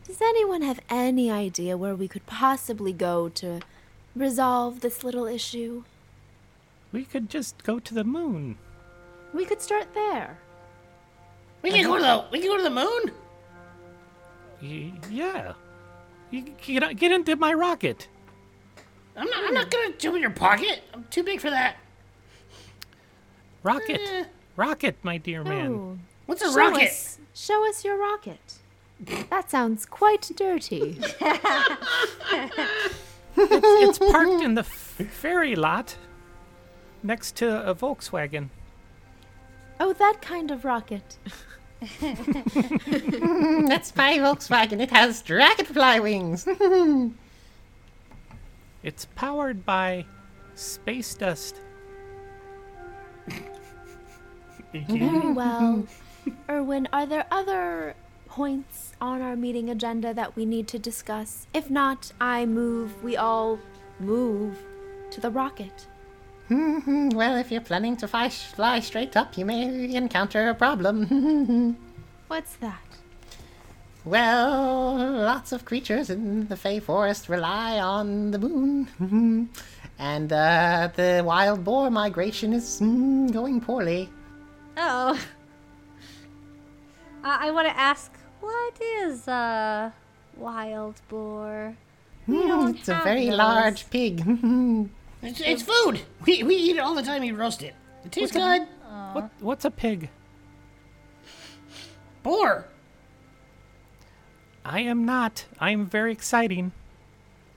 Does 0.06 0.22
anyone 0.22 0.62
have 0.62 0.78
any 0.88 1.32
idea 1.32 1.76
where 1.76 1.96
we 1.96 2.06
could 2.06 2.24
possibly 2.26 2.92
go 2.92 3.28
to 3.30 3.60
resolve 4.14 4.82
this 4.82 5.02
little 5.02 5.26
issue? 5.26 5.82
We 6.92 7.04
could 7.04 7.28
just 7.28 7.64
go 7.64 7.80
to 7.80 7.92
the 7.92 8.04
moon. 8.04 8.56
We 9.34 9.46
could 9.46 9.60
start 9.60 9.94
there. 9.94 10.38
We 11.62 11.72
can 11.72 11.86
go 11.86 11.96
to 11.96 12.02
the 12.02 12.24
we 12.30 12.38
can 12.38 12.50
go 12.50 12.56
to 12.56 12.62
the 12.62 12.70
moon. 12.70 13.12
Y- 14.62 14.92
yeah. 15.10 15.52
You 16.30 16.42
get, 16.62 16.96
get 16.96 17.12
into 17.12 17.36
my 17.36 17.52
rocket. 17.52 18.08
I'm 19.16 19.26
not 19.28 19.44
I'm 19.44 19.54
not 19.54 19.70
gonna 19.70 19.92
jump 19.98 20.16
in 20.16 20.22
your 20.22 20.30
pocket. 20.30 20.82
I'm 20.94 21.04
too 21.10 21.22
big 21.22 21.40
for 21.40 21.50
that. 21.50 21.76
Rocket. 23.62 24.00
Eh. 24.00 24.24
Rocket, 24.56 24.96
my 25.02 25.18
dear 25.18 25.44
man. 25.44 25.72
Oh, 25.74 25.98
What's 26.26 26.42
a 26.42 26.46
show 26.50 26.56
rocket? 26.56 26.88
us, 26.88 27.18
show 27.34 27.68
us 27.68 27.84
your 27.84 27.98
rocket. 27.98 28.54
That 29.30 29.50
sounds 29.50 29.84
quite 29.86 30.30
dirty. 30.36 30.98
It's 33.34 33.98
parked 33.98 34.42
in 34.42 34.54
the 34.54 34.60
f- 34.60 35.00
fairy 35.10 35.56
lot 35.56 35.96
next 37.02 37.34
to 37.36 37.66
a 37.68 37.74
Volkswagen. 37.74 38.50
Oh, 39.80 39.92
that 39.94 40.18
kind 40.20 40.50
of 40.50 40.64
rocket. 40.66 41.18
That's 43.68 43.94
my 43.96 44.18
Volkswagen. 44.18 44.80
It 44.80 44.90
has 44.90 45.22
dragonfly 45.22 46.00
wings. 46.00 46.46
It's 48.82 49.04
powered 49.14 49.64
by 49.64 50.06
space 50.56 51.14
dust. 51.14 51.60
Very 54.72 55.32
well. 55.32 55.86
Erwin, 56.48 56.88
are 56.92 57.06
there 57.06 57.26
other 57.30 57.94
points 58.26 58.92
on 59.00 59.22
our 59.22 59.36
meeting 59.36 59.70
agenda 59.70 60.12
that 60.14 60.34
we 60.34 60.44
need 60.44 60.66
to 60.68 60.80
discuss? 60.80 61.46
If 61.54 61.70
not, 61.70 62.12
I 62.20 62.44
move, 62.44 63.04
we 63.04 63.16
all 63.16 63.60
move 64.00 64.58
to 65.12 65.20
the 65.20 65.30
rocket. 65.30 65.86
well, 67.16 67.36
if 67.36 67.50
you're 67.50 67.60
planning 67.60 67.96
to 67.98 68.08
fly, 68.08 68.28
fly 68.28 68.80
straight 68.80 69.16
up, 69.16 69.38
you 69.38 69.44
may 69.44 69.94
encounter 69.94 70.48
a 70.48 70.54
problem. 70.54 71.76
What's 72.28 72.56
that? 72.56 72.80
well, 74.04 74.96
lots 74.96 75.52
of 75.52 75.64
creatures 75.64 76.10
in 76.10 76.48
the 76.48 76.56
Fey 76.56 76.80
Forest 76.80 77.28
rely 77.28 77.78
on 77.78 78.32
the 78.32 78.38
moon. 78.38 79.48
and 79.98 80.32
uh, 80.32 80.88
the 80.94 81.22
wild 81.24 81.64
boar 81.64 81.90
migration 81.90 82.52
is 82.52 82.80
mm, 82.80 83.32
going 83.32 83.60
poorly. 83.60 84.10
Oh. 84.76 85.18
Uh, 87.24 87.36
I 87.40 87.52
want 87.52 87.68
to 87.68 87.78
ask, 87.78 88.10
what 88.40 88.80
is 88.80 89.28
a 89.28 89.92
wild 90.36 91.00
boar? 91.08 91.76
Mm, 92.28 92.76
it's 92.76 92.88
a 92.88 93.00
very 93.04 93.28
those. 93.28 93.38
large 93.38 93.90
pig. 93.90 94.24
It's, 95.22 95.40
it's 95.40 95.62
food. 95.62 96.00
We 96.26 96.42
we 96.42 96.56
eat 96.56 96.76
it 96.76 96.80
all 96.80 96.94
the 96.94 97.02
time. 97.02 97.22
We 97.22 97.32
roast 97.32 97.62
it. 97.62 97.74
It 98.04 98.12
tastes 98.12 98.34
good. 98.34 98.66
What? 99.12 99.30
What's 99.40 99.64
a 99.64 99.70
pig? 99.70 100.10
Boar. 102.22 102.66
I 104.64 104.80
am 104.80 105.04
not. 105.04 105.44
I 105.58 105.70
am 105.70 105.86
very 105.86 106.12
exciting. 106.12 106.72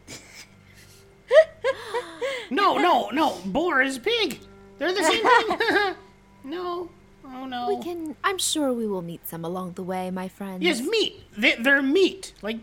No, 2.52 2.78
no, 2.78 3.10
no. 3.10 3.40
Boar 3.46 3.82
is 3.82 3.98
pig. 3.98 4.40
They're 4.78 4.94
the 4.94 5.04
same 5.04 5.24
thing. 5.58 5.96
no. 6.44 6.90
Oh 7.26 7.46
no. 7.46 7.68
We 7.76 7.84
can, 7.84 8.16
I'm 8.24 8.38
sure 8.38 8.72
we 8.72 8.86
will 8.86 9.02
meet 9.02 9.28
some 9.28 9.44
along 9.44 9.74
the 9.74 9.84
way, 9.84 10.12
my 10.12 10.28
friends. 10.28 10.62
Yes, 10.62 10.80
meat. 10.80 11.24
They, 11.36 11.56
they're 11.56 11.82
meat. 11.82 12.34
Like 12.44 12.60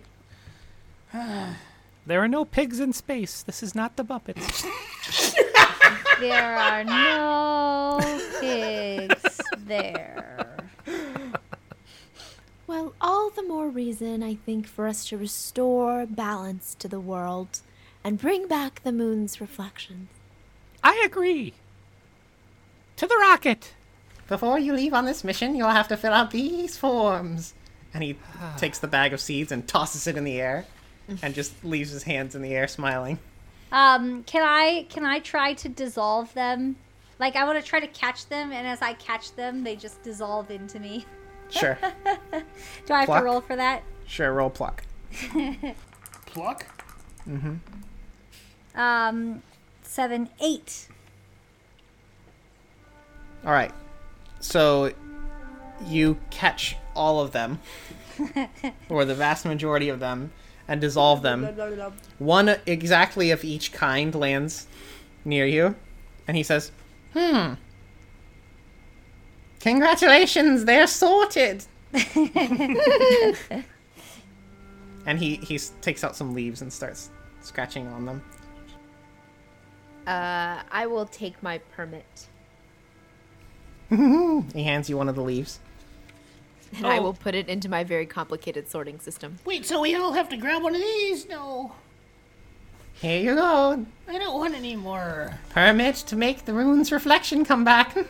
There 2.05 2.23
are 2.23 2.29
no 2.29 2.45
pigs 2.45 2.81
in 2.81 2.93
space. 2.93 3.43
This 3.43 3.63
is 3.63 3.75
not 3.75 3.97
the 3.97 4.05
Muppets. 4.05 4.65
There 6.19 6.57
are 6.57 6.85
no 6.85 8.01
pigs 8.41 9.41
there. 9.59 10.47
Well, 12.67 12.95
all 13.01 13.31
the 13.31 13.43
more 13.43 13.69
reason, 13.69 14.23
I 14.23 14.35
think, 14.35 14.67
for 14.67 14.87
us 14.89 15.05
to 15.09 15.17
restore 15.17 16.07
balance 16.07 16.75
to 16.81 16.89
the 16.89 17.01
world 17.01 17.61
and 18.03 18.19
bring 18.19 18.49
back 18.49 18.83
the 18.83 18.93
moon's 18.93 19.41
reflections. 19.41 20.09
I 20.83 21.01
agree. 21.05 21.55
To 22.97 23.07
the 23.07 23.19
rocket. 23.21 23.75
Before 24.29 24.59
you 24.59 24.73
leave 24.73 24.95
on 24.95 25.05
this 25.05 25.23
mission, 25.23 25.55
you'll 25.55 25.69
have 25.69 25.89
to 25.89 25.97
fill 25.97 26.13
out 26.13 26.31
these 26.31 26.77
forms. 26.77 27.55
And 27.95 28.03
he 28.03 28.17
takes 28.57 28.79
the 28.79 28.89
bag 28.89 29.13
of 29.13 29.21
seeds 29.21 29.53
and 29.53 29.69
tosses 29.69 30.07
it 30.07 30.17
in 30.17 30.25
the 30.25 30.41
air 30.41 30.67
and 31.23 31.35
just 31.35 31.65
leaves 31.65 31.91
his 31.91 32.03
hands 32.05 32.35
in 32.35 32.43
the 32.43 32.55
air 32.55 32.69
smiling. 32.69 33.19
Um, 33.71 34.23
can 34.25 34.43
I 34.45 34.87
can 34.91 35.05
I 35.07 35.19
try 35.21 35.55
to 35.55 35.69
dissolve 35.69 36.33
them? 36.35 36.77
Like 37.19 37.37
I 37.37 37.45
want 37.45 37.63
to 37.63 37.65
try 37.69 37.81
to 37.81 37.87
catch 37.87 38.27
them, 38.29 38.53
and 38.53 38.67
as 38.67 38.83
I 38.83 38.95
catch 38.95 39.35
them, 39.37 39.65
they 39.65 39.77
just 39.77 40.03
dissolve 40.03 40.51
into 40.51 40.79
me. 40.81 41.05
Sure. 41.51 41.79
Do 42.87 42.95
I 42.95 42.99
have 43.01 43.07
Pluck? 43.07 43.21
to 43.21 43.25
roll 43.25 43.41
for 43.41 43.57
that? 43.57 43.83
sure, 44.07 44.33
roll 44.33 44.51
pluck. 44.51 44.83
pluck. 46.27 46.67
Um, 48.75 49.43
seven, 49.83 50.29
eight. 50.41 50.89
All 53.45 53.53
right. 53.53 53.73
So 54.41 54.93
you 55.87 56.19
catch 56.31 56.77
all 56.95 57.21
of 57.21 57.33
them, 57.33 57.59
or 58.89 59.05
the 59.05 59.15
vast 59.15 59.45
majority 59.45 59.89
of 59.89 60.01
them, 60.01 60.33
and 60.69 60.81
dissolve 60.81 61.23
them. 61.23 61.45
One 62.19 62.57
exactly 62.67 63.31
of 63.31 63.45
each 63.45 63.73
kind 63.73 64.15
lands 64.15 64.67
near 65.25 65.47
you, 65.47 65.77
and 66.27 66.37
he 66.37 66.43
says, 66.43 66.73
"Hmm. 67.13 67.55
Congratulations, 69.61 70.65
they're 70.65 70.87
sorted." 70.87 71.65
and 75.07 75.19
he 75.19 75.37
he 75.37 75.59
takes 75.81 76.03
out 76.05 76.17
some 76.17 76.35
leaves 76.35 76.63
and 76.63 76.73
starts 76.73 77.11
scratching 77.43 77.87
on 77.89 78.07
them. 78.07 78.23
Uh, 80.07 80.63
I 80.71 80.87
will 80.87 81.07
take 81.07 81.43
my 81.43 81.59
permit. 81.59 82.29
He 84.55 84.63
hands 84.65 84.89
you 84.89 84.97
one 84.97 85.09
of 85.09 85.15
the 85.15 85.23
leaves. 85.23 85.61
And 86.77 86.87
I 86.87 86.99
Oh. 86.99 87.03
will 87.03 87.13
put 87.15 87.35
it 87.35 87.49
into 87.49 87.69
my 87.69 87.85
very 87.85 88.07
complicated 88.07 88.69
sorting 88.69 88.99
system. 88.99 89.39
Wait, 89.45 89.67
so 89.67 89.81
we 89.81 89.95
all 89.95 90.13
have 90.13 90.29
to 90.31 90.37
grab 90.37 90.63
one 90.63 90.75
of 90.75 90.81
these? 90.81 91.29
No, 91.29 91.73
Here 92.95 93.21
you 93.21 93.35
go. 93.35 93.85
I 94.09 94.19
don't 94.19 94.39
want 94.39 94.55
any 94.55 94.77
more. 94.77 95.39
Permit 95.51 95.97
to 95.97 96.15
make 96.17 96.45
the 96.45 96.53
rune's 96.55 96.93
reflection 96.93 97.45
come 97.45 97.65
back. 97.65 97.97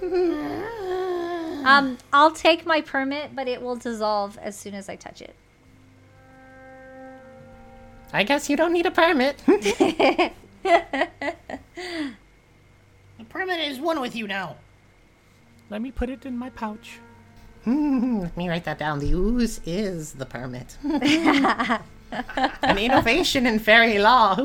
Um, 1.64 1.96
I'll 2.12 2.32
take 2.32 2.66
my 2.66 2.80
permit, 2.80 3.36
but 3.36 3.46
it 3.46 3.62
will 3.62 3.76
dissolve 3.76 4.36
as 4.38 4.58
soon 4.58 4.74
as 4.74 4.88
I 4.88 4.96
touch 4.96 5.22
it. 5.22 5.36
I 8.12 8.24
guess 8.24 8.50
you 8.50 8.56
don't 8.56 8.72
need 8.72 8.84
a 8.84 8.90
permit. 8.90 9.40
The 13.18 13.24
permit 13.28 13.60
is 13.60 13.78
one 13.78 14.00
with 14.00 14.16
you 14.16 14.26
now. 14.26 14.56
Let 15.70 15.80
me 15.82 15.92
put 15.92 16.10
it 16.10 16.26
in 16.26 16.36
my 16.36 16.50
pouch. 16.50 16.98
Let 17.66 18.36
me 18.36 18.48
write 18.48 18.64
that 18.64 18.78
down. 18.78 18.98
The 18.98 19.12
ooze 19.12 19.60
is 19.64 20.12
the 20.14 20.26
permit. 20.26 20.76
An 22.62 22.78
innovation 22.78 23.46
in 23.46 23.58
fairy 23.58 23.98
law. 23.98 24.36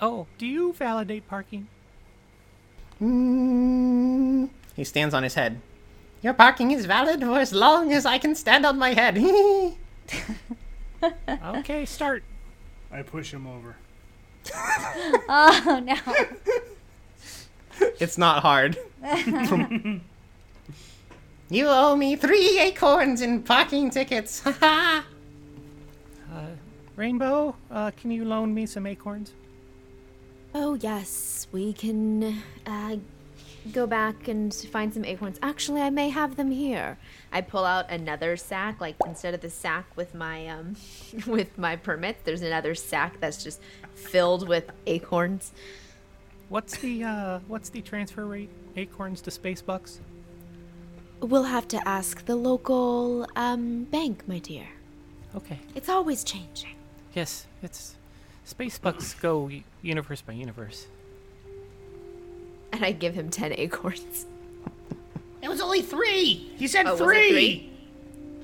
Oh, 0.00 0.26
do 0.38 0.46
you 0.46 0.72
validate 0.72 1.28
parking? 1.28 1.68
Mm. 3.02 4.48
He 4.74 4.84
stands 4.84 5.14
on 5.14 5.22
his 5.22 5.34
head. 5.34 5.60
Your 6.22 6.32
parking 6.34 6.70
is 6.70 6.86
valid 6.86 7.20
for 7.20 7.38
as 7.38 7.52
long 7.52 7.92
as 7.92 8.06
I 8.06 8.18
can 8.18 8.34
stand 8.34 8.64
on 8.66 8.78
my 8.78 8.94
head. 8.94 9.18
Okay, 11.42 11.86
start. 11.86 12.22
I 12.92 13.00
push 13.02 13.32
him 13.32 13.46
over. 13.46 13.76
Oh 15.28 15.80
no. 15.82 15.96
it's 18.00 18.18
not 18.18 18.42
hard. 18.42 18.76
You 21.50 21.66
owe 21.68 21.96
me 21.96 22.16
three 22.16 22.58
acorns 22.60 23.20
in 23.20 23.42
parking 23.42 23.90
tickets. 23.90 24.40
Ha 24.44 24.56
ha. 24.60 25.04
Rainbow, 27.00 27.56
uh, 27.70 27.90
can 27.92 28.10
you 28.10 28.26
loan 28.26 28.52
me 28.52 28.66
some 28.66 28.86
acorns? 28.86 29.32
Oh, 30.54 30.74
yes, 30.74 31.46
we 31.50 31.72
can 31.72 32.42
uh, 32.66 32.96
go 33.72 33.86
back 33.86 34.28
and 34.28 34.52
find 34.54 34.92
some 34.92 35.06
acorns. 35.06 35.38
Actually, 35.42 35.80
I 35.80 35.88
may 35.88 36.10
have 36.10 36.36
them 36.36 36.50
here. 36.50 36.98
I 37.32 37.40
pull 37.40 37.64
out 37.64 37.90
another 37.90 38.36
sack, 38.36 38.82
like 38.82 38.96
instead 39.06 39.32
of 39.32 39.40
the 39.40 39.48
sack 39.48 39.86
with 39.96 40.14
my 40.14 40.46
um 40.48 40.76
with 41.26 41.56
my 41.56 41.76
permit, 41.76 42.18
there's 42.24 42.42
another 42.42 42.74
sack 42.74 43.18
that's 43.20 43.42
just 43.42 43.60
filled 43.94 44.46
with 44.46 44.70
acorns. 44.86 45.52
What's 46.50 46.76
the 46.78 47.04
uh, 47.04 47.38
what's 47.46 47.70
the 47.70 47.80
transfer 47.80 48.26
rate? 48.26 48.50
Acorns 48.76 49.20
to 49.22 49.30
space 49.30 49.62
bucks? 49.62 50.00
We'll 51.20 51.44
have 51.44 51.68
to 51.68 51.88
ask 51.88 52.24
the 52.24 52.36
local 52.36 53.26
um 53.36 53.84
bank, 53.84 54.26
my 54.26 54.38
dear. 54.38 54.66
Okay. 55.34 55.58
It's 55.74 55.88
always 55.88 56.24
changing. 56.24 56.74
Yes, 57.14 57.46
it's 57.62 57.94
space 58.44 58.78
bucks 58.78 59.14
go 59.14 59.50
universe 59.82 60.22
by 60.22 60.32
universe. 60.32 60.86
And 62.72 62.84
I 62.84 62.92
give 62.92 63.14
him 63.14 63.30
10 63.30 63.52
acorns. 63.54 64.26
It 65.42 65.48
was 65.48 65.60
only 65.60 65.82
three. 65.82 66.50
He 66.56 66.66
said 66.68 66.86
Oh, 66.86 66.92
was 66.92 67.00
it 67.00 67.04
three. 67.04 67.30
three? 67.30 67.70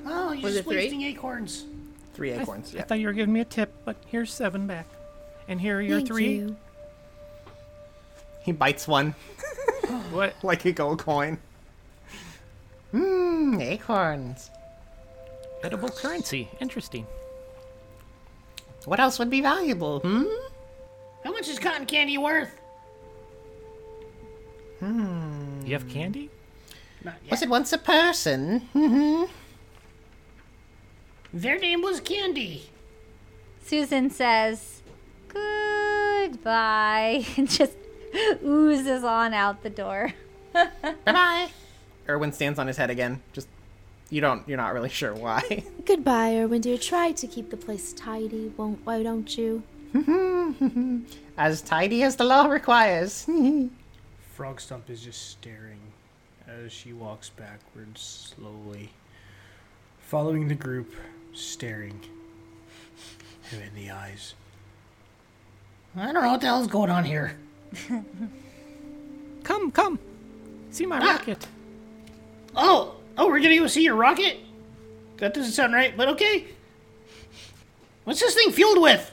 Oh, 0.06 0.32
you're 0.32 0.42
Was 0.42 0.54
just 0.54 0.56
it 0.58 0.64
three? 0.64 0.76
wasting 0.76 1.02
acorns. 1.02 1.64
Three 2.14 2.30
acorns. 2.32 2.74
I 2.74 2.78
Yeah. 2.78 2.84
thought 2.84 2.98
you 3.00 3.06
were 3.06 3.12
giving 3.12 3.32
me 3.32 3.40
a 3.40 3.44
tip, 3.44 3.72
but 3.84 3.96
here's 4.06 4.32
seven 4.32 4.66
back. 4.66 4.86
And 5.48 5.60
here 5.60 5.78
are 5.78 5.82
your 5.82 5.98
Thank 5.98 6.08
three. 6.08 6.36
you. 6.36 6.56
He 8.42 8.52
bites 8.52 8.86
one 8.88 9.14
What? 10.10 10.34
like 10.42 10.64
a 10.64 10.72
gold 10.72 11.00
coin. 11.00 11.38
Mmm, 12.96 13.60
acorns. 13.62 14.50
Edible 15.62 15.88
currency. 15.90 16.48
Interesting. 16.60 17.06
What 18.84 19.00
else 19.00 19.18
would 19.18 19.30
be 19.30 19.40
valuable? 19.40 20.00
Hmm. 20.00 20.24
How 21.24 21.32
much 21.32 21.48
is 21.48 21.58
cotton 21.58 21.86
candy 21.86 22.18
worth? 22.18 22.60
Hmm. 24.80 25.60
You 25.64 25.72
have 25.72 25.88
candy? 25.88 26.30
Not 27.04 27.14
yet. 27.24 27.30
Was 27.30 27.42
it 27.42 27.48
once 27.48 27.72
a 27.72 27.78
person? 27.78 28.60
Hmm. 28.72 29.24
Their 31.32 31.58
name 31.58 31.82
was 31.82 32.00
Candy. 32.00 32.70
Susan 33.62 34.10
says 34.10 34.82
goodbye 35.28 37.26
and 37.36 37.50
just 37.50 37.74
oozes 38.42 39.04
on 39.04 39.34
out 39.34 39.62
the 39.62 39.70
door. 39.70 40.14
Bye 40.52 40.70
bye. 41.04 41.48
Erwin 42.08 42.32
stands 42.32 42.58
on 42.58 42.66
his 42.66 42.76
head 42.76 42.90
again. 42.90 43.20
Just 43.32 43.48
you 44.10 44.20
don't. 44.20 44.46
You're 44.48 44.56
not 44.58 44.72
really 44.74 44.88
sure 45.00 45.14
why. 45.14 45.64
Goodbye, 45.84 46.36
Erwin 46.36 46.60
dear. 46.60 46.78
Try 46.78 47.12
to 47.12 47.26
keep 47.26 47.50
the 47.50 47.56
place 47.56 47.92
tidy, 47.92 48.52
won't 48.56 48.84
why 48.84 49.02
don't 49.02 49.36
you? 49.36 49.62
as 51.38 51.62
tidy 51.62 52.02
as 52.02 52.16
the 52.16 52.24
law 52.24 52.46
requires. 52.46 53.26
Frog 54.34 54.60
Stump 54.60 54.90
is 54.90 55.00
just 55.02 55.30
staring 55.30 55.80
as 56.46 56.70
she 56.72 56.92
walks 56.92 57.30
backwards 57.30 58.34
slowly, 58.36 58.90
following 60.00 60.48
the 60.48 60.54
group, 60.54 60.92
staring 61.32 61.98
him 63.50 63.62
in 63.62 63.74
the 63.74 63.90
eyes. 63.90 64.34
I 65.96 66.04
don't 66.04 66.14
know 66.14 66.30
what 66.30 66.40
the 66.42 66.46
hell's 66.48 66.66
going 66.66 66.90
on 66.90 67.04
here. 67.04 67.38
Come, 69.44 69.70
come. 69.70 69.98
See 70.70 70.84
my 70.84 70.98
Ah. 70.98 71.12
rocket. 71.12 71.46
Oh, 72.56 72.96
oh, 73.18 73.26
we're 73.26 73.40
gonna 73.40 73.58
go 73.58 73.66
see 73.66 73.84
your 73.84 73.96
rocket? 73.96 74.38
That 75.18 75.34
doesn't 75.34 75.52
sound 75.52 75.74
right, 75.74 75.96
but 75.96 76.08
okay. 76.08 76.46
What's 78.04 78.20
this 78.20 78.34
thing 78.34 78.52
fueled 78.52 78.80
with? 78.80 79.12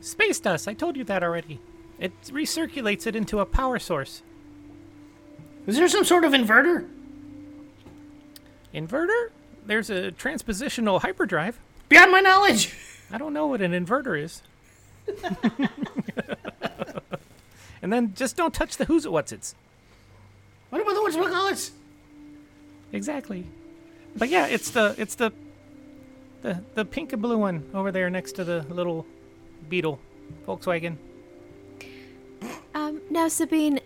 Space 0.00 0.40
dust. 0.40 0.68
I 0.68 0.74
told 0.74 0.96
you 0.96 1.04
that 1.04 1.22
already. 1.22 1.60
It 1.98 2.12
recirculates 2.24 3.06
it 3.06 3.16
into 3.16 3.38
a 3.40 3.46
power 3.46 3.78
source. 3.78 4.22
Is 5.66 5.76
there 5.76 5.88
some 5.88 6.04
sort 6.04 6.24
of 6.24 6.32
inverter? 6.32 6.86
Inverter? 8.74 9.30
There's 9.64 9.88
a 9.88 10.10
transpositional 10.12 11.00
hyperdrive. 11.00 11.58
Beyond 11.88 12.12
my 12.12 12.20
knowledge. 12.20 12.74
I 13.10 13.18
don't 13.18 13.32
know 13.32 13.46
what 13.46 13.62
an 13.62 13.72
inverter 13.72 14.20
is. 14.20 14.42
and 17.82 17.92
then 17.92 18.12
just 18.14 18.36
don't 18.36 18.52
touch 18.52 18.76
the 18.76 18.84
who's 18.86 19.06
it 19.06 19.12
what's 19.12 19.32
it's. 19.32 19.54
What 20.70 20.82
about 20.82 20.94
the 20.94 21.02
what's 21.02 21.16
whatchamacallits? 21.16 21.70
Exactly. 22.94 23.44
But 24.16 24.28
yeah, 24.28 24.46
it's 24.46 24.70
the 24.70 24.94
it's 24.96 25.16
the 25.16 25.32
the 26.42 26.62
the 26.74 26.84
pink 26.84 27.12
and 27.12 27.20
blue 27.20 27.36
one 27.36 27.68
over 27.74 27.90
there 27.90 28.08
next 28.08 28.32
to 28.36 28.44
the 28.44 28.62
little 28.70 29.04
Beetle 29.68 29.98
Volkswagen. 30.46 30.96
Um, 32.72 33.00
now 33.10 33.26
Sabine, 33.26 33.80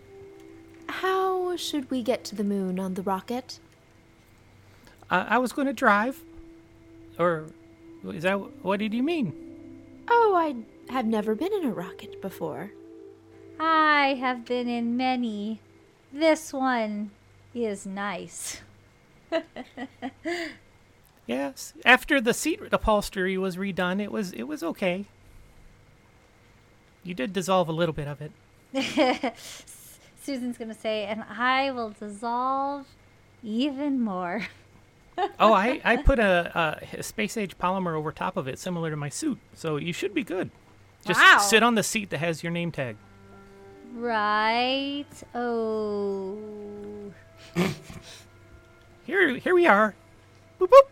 how 0.88 1.56
should 1.56 1.90
we 1.90 2.02
get 2.02 2.22
to 2.24 2.34
the 2.34 2.44
moon 2.44 2.78
on 2.78 2.94
the 2.94 3.02
rocket? 3.02 3.60
Uh, 5.10 5.24
I 5.26 5.38
was 5.38 5.52
going 5.52 5.66
to 5.66 5.72
drive, 5.72 6.20
or 7.18 7.46
is 8.04 8.24
that 8.24 8.34
what 8.62 8.78
did 8.78 8.92
you 8.92 9.02
mean? 9.02 9.32
Oh, 10.08 10.34
I 10.36 10.92
have 10.92 11.06
never 11.06 11.34
been 11.34 11.52
in 11.54 11.64
a 11.64 11.72
rocket 11.72 12.20
before. 12.20 12.72
I 13.58 14.18
have 14.20 14.44
been 14.44 14.68
in 14.68 14.98
many. 14.98 15.60
This 16.12 16.52
one 16.52 17.10
is 17.54 17.86
nice. 17.86 18.60
Yes. 21.26 21.74
After 21.84 22.22
the 22.22 22.32
seat 22.32 22.58
upholstery 22.72 23.36
was 23.36 23.58
redone, 23.58 24.00
it 24.02 24.10
was 24.10 24.32
it 24.32 24.44
was 24.44 24.62
okay. 24.62 25.04
You 27.04 27.12
did 27.12 27.34
dissolve 27.34 27.68
a 27.68 27.72
little 27.72 27.92
bit 27.92 28.08
of 28.08 28.22
it. 28.22 28.32
Susan's 30.22 30.56
gonna 30.56 30.72
say, 30.74 31.04
and 31.04 31.22
I 31.28 31.70
will 31.70 31.90
dissolve 31.90 32.86
even 33.42 34.00
more. 34.00 34.46
Oh, 35.40 35.52
I, 35.52 35.80
I 35.84 35.96
put 35.96 36.20
a, 36.20 36.78
a 36.96 37.02
space 37.02 37.36
age 37.36 37.58
polymer 37.58 37.96
over 37.96 38.12
top 38.12 38.36
of 38.36 38.46
it, 38.46 38.56
similar 38.56 38.88
to 38.90 38.96
my 38.96 39.08
suit. 39.08 39.38
So 39.52 39.76
you 39.76 39.92
should 39.92 40.14
be 40.14 40.22
good. 40.22 40.48
Just 41.04 41.18
Wow. 41.20 41.38
sit 41.38 41.64
on 41.64 41.74
the 41.74 41.82
seat 41.82 42.10
that 42.10 42.18
has 42.18 42.44
your 42.44 42.52
name 42.52 42.70
tag. 42.70 42.96
Right. 43.96 45.04
Oh. 45.34 46.38
Here, 49.08 49.36
here 49.38 49.54
we 49.54 49.66
are. 49.66 49.94
Boop 50.60 50.68
boop. 50.68 50.88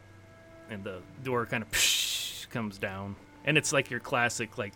And 0.70 0.82
the 0.82 1.00
door 1.22 1.44
kind 1.44 1.62
of 1.62 2.46
comes 2.50 2.78
down, 2.78 3.14
and 3.44 3.58
it's 3.58 3.74
like 3.74 3.90
your 3.90 4.00
classic 4.00 4.56
like 4.56 4.72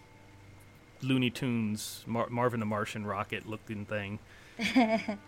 Looney 1.00 1.30
Tunes 1.30 2.04
Mar- 2.06 2.28
Marvin 2.28 2.60
the 2.60 2.66
Martian 2.66 3.06
rocket 3.06 3.48
looking 3.48 3.86
thing. 3.86 4.18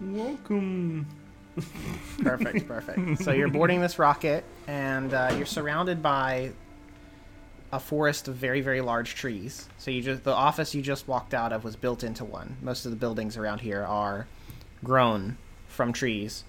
Welcome. 0.00 1.06
Perfect, 2.22 2.66
perfect. 2.66 3.22
so 3.22 3.32
you're 3.32 3.48
boarding 3.50 3.82
this 3.82 3.98
rocket, 3.98 4.42
and 4.66 5.12
uh, 5.12 5.34
you're 5.36 5.44
surrounded 5.44 6.02
by 6.02 6.52
a 7.72 7.78
forest 7.78 8.26
of 8.28 8.36
very, 8.36 8.62
very 8.62 8.80
large 8.80 9.16
trees. 9.16 9.68
So 9.76 9.90
you 9.90 10.00
just 10.00 10.24
the 10.24 10.32
office 10.32 10.74
you 10.74 10.80
just 10.80 11.06
walked 11.06 11.34
out 11.34 11.52
of 11.52 11.62
was 11.62 11.76
built 11.76 12.04
into 12.04 12.24
one. 12.24 12.56
Most 12.62 12.86
of 12.86 12.90
the 12.90 12.96
buildings 12.96 13.36
around 13.36 13.58
here 13.60 13.84
are 13.84 14.26
grown 14.82 15.36
from 15.68 15.92
trees 15.92 16.44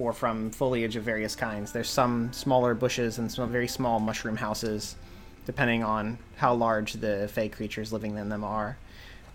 or 0.00 0.12
from 0.12 0.50
foliage 0.50 0.96
of 0.96 1.04
various 1.04 1.36
kinds. 1.36 1.72
There's 1.72 1.90
some 1.90 2.32
smaller 2.32 2.74
bushes 2.74 3.18
and 3.18 3.30
some 3.30 3.50
very 3.50 3.68
small 3.68 4.00
mushroom 4.00 4.36
houses, 4.36 4.96
depending 5.44 5.84
on 5.84 6.18
how 6.36 6.54
large 6.54 6.94
the 6.94 7.28
fey 7.32 7.48
creatures 7.48 7.92
living 7.92 8.16
in 8.16 8.30
them 8.30 8.42
are. 8.42 8.78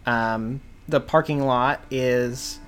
Um, 0.05 0.61
the 0.87 0.99
parking 0.99 1.45
lot 1.45 1.81
is 1.91 2.59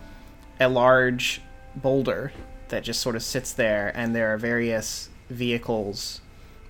a 0.60 0.70
large 0.70 1.42
boulder 1.76 2.32
that 2.70 2.84
just 2.84 3.02
sort 3.02 3.16
of 3.16 3.24
sits 3.24 3.54
there, 3.54 3.92
and 3.96 4.16
there 4.16 4.34
are 4.34 4.38
various 4.38 5.10
vehicles, 5.30 6.22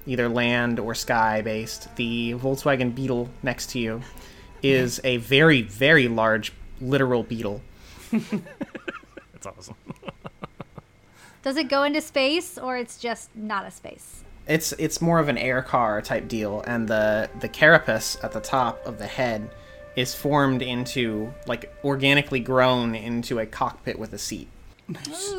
either 0.06 0.30
land 0.30 0.80
or 0.80 0.96
sky 0.96 1.42
based. 1.42 1.94
The 1.96 2.34
Volkswagen 2.34 2.96
Beetle 2.96 3.30
next 3.44 3.72
to 3.72 3.80
you 3.80 4.02
is 4.64 5.02
a 5.04 5.18
very, 5.18 5.62
very 5.62 6.08
large 6.08 6.54
literal 6.80 7.24
beetle. 7.24 7.62
That's 8.12 9.46
awesome. 9.46 9.76
Does 11.48 11.56
it 11.56 11.70
go 11.70 11.84
into 11.84 12.02
space 12.02 12.58
or 12.58 12.76
it's 12.76 12.98
just 12.98 13.34
not 13.34 13.66
a 13.66 13.72
space? 13.72 14.26
It's 14.48 14.74
it's 14.74 15.00
more 15.00 15.18
of 15.18 15.30
an 15.30 15.38
air 15.38 15.62
car 15.62 16.02
type 16.02 16.28
deal, 16.28 16.62
and 16.68 16.90
the 16.90 17.30
the 17.40 17.48
carapace 17.48 18.18
at 18.22 18.34
the 18.34 18.42
top 18.42 18.86
of 18.86 18.98
the 18.98 19.08
head 19.08 19.50
is 19.96 20.14
formed 20.14 20.62
into 20.62 21.34
like 21.46 21.74
organically 21.86 22.42
grown 22.42 22.96
into 22.96 23.40
a 23.40 23.46
cockpit 23.46 23.98
with 23.98 24.12
a 24.12 24.18
seat. 24.18 24.50
Ooh, 24.90 25.36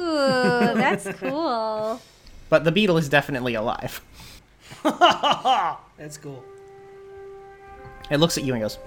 that's 0.75 1.07
cool. 1.18 2.01
But 2.49 2.64
the 2.64 2.73
beetle 2.73 2.97
is 2.97 3.11
definitely 3.11 3.53
alive. 3.53 4.01
That's 4.83 6.16
cool. 6.16 6.42
It 8.11 8.16
looks 8.16 8.38
at 8.38 8.44
you 8.44 8.55
and 8.55 8.62
goes, 8.62 8.79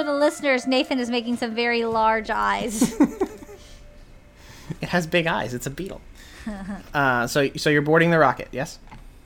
For 0.00 0.04
the 0.04 0.14
listeners, 0.14 0.66
Nathan 0.66 0.98
is 0.98 1.10
making 1.10 1.36
some 1.36 1.54
very 1.54 1.84
large 1.84 2.30
eyes. 2.30 2.98
"It 4.80 4.88
has 4.88 5.06
big 5.06 5.26
eyes. 5.26 5.52
It's 5.52 5.66
a 5.66 5.70
beetle." 5.70 6.00
uh, 6.94 7.26
so, 7.26 7.50
so 7.58 7.68
you're 7.68 7.82
boarding 7.82 8.10
the 8.10 8.18
rocket, 8.18 8.48
yes? 8.50 8.78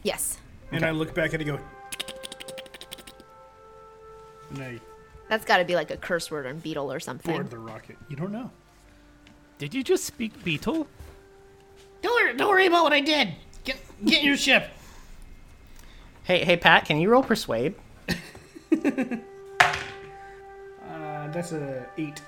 Yes. 0.02 0.36
And 0.72 0.84
I 0.84 0.90
look 0.90 1.14
back 1.14 1.32
at 1.32 1.40
it 1.40 1.46
and 1.46 1.58
go. 1.58 1.64
And 4.50 4.64
I 4.64 4.80
That's 5.28 5.44
got 5.44 5.58
to 5.58 5.64
be 5.64 5.76
like 5.76 5.92
a 5.92 5.96
curse 5.96 6.28
word 6.28 6.44
on 6.44 6.58
beetle 6.58 6.92
or 6.92 6.98
something. 6.98 7.32
board 7.32 7.50
the 7.50 7.58
rocket. 7.58 7.96
You 8.08 8.16
don't 8.16 8.32
know. 8.32 8.50
Did 9.58 9.74
you 9.74 9.84
just 9.84 10.02
speak 10.04 10.42
beetle? 10.42 10.88
Don't 12.02 12.20
worry, 12.20 12.36
don't 12.36 12.48
worry 12.48 12.66
about 12.66 12.82
what 12.82 12.92
I 12.92 13.00
did. 13.00 13.28
Get, 13.62 13.76
get 14.04 14.24
your 14.24 14.36
ship. 14.36 14.68
Hey, 16.24 16.42
hey, 16.42 16.56
Pat, 16.56 16.86
can 16.86 16.98
you 16.98 17.10
roll 17.10 17.22
persuade? 17.22 17.74
That's 21.34 21.50
a 21.50 21.84
eight. 21.98 22.22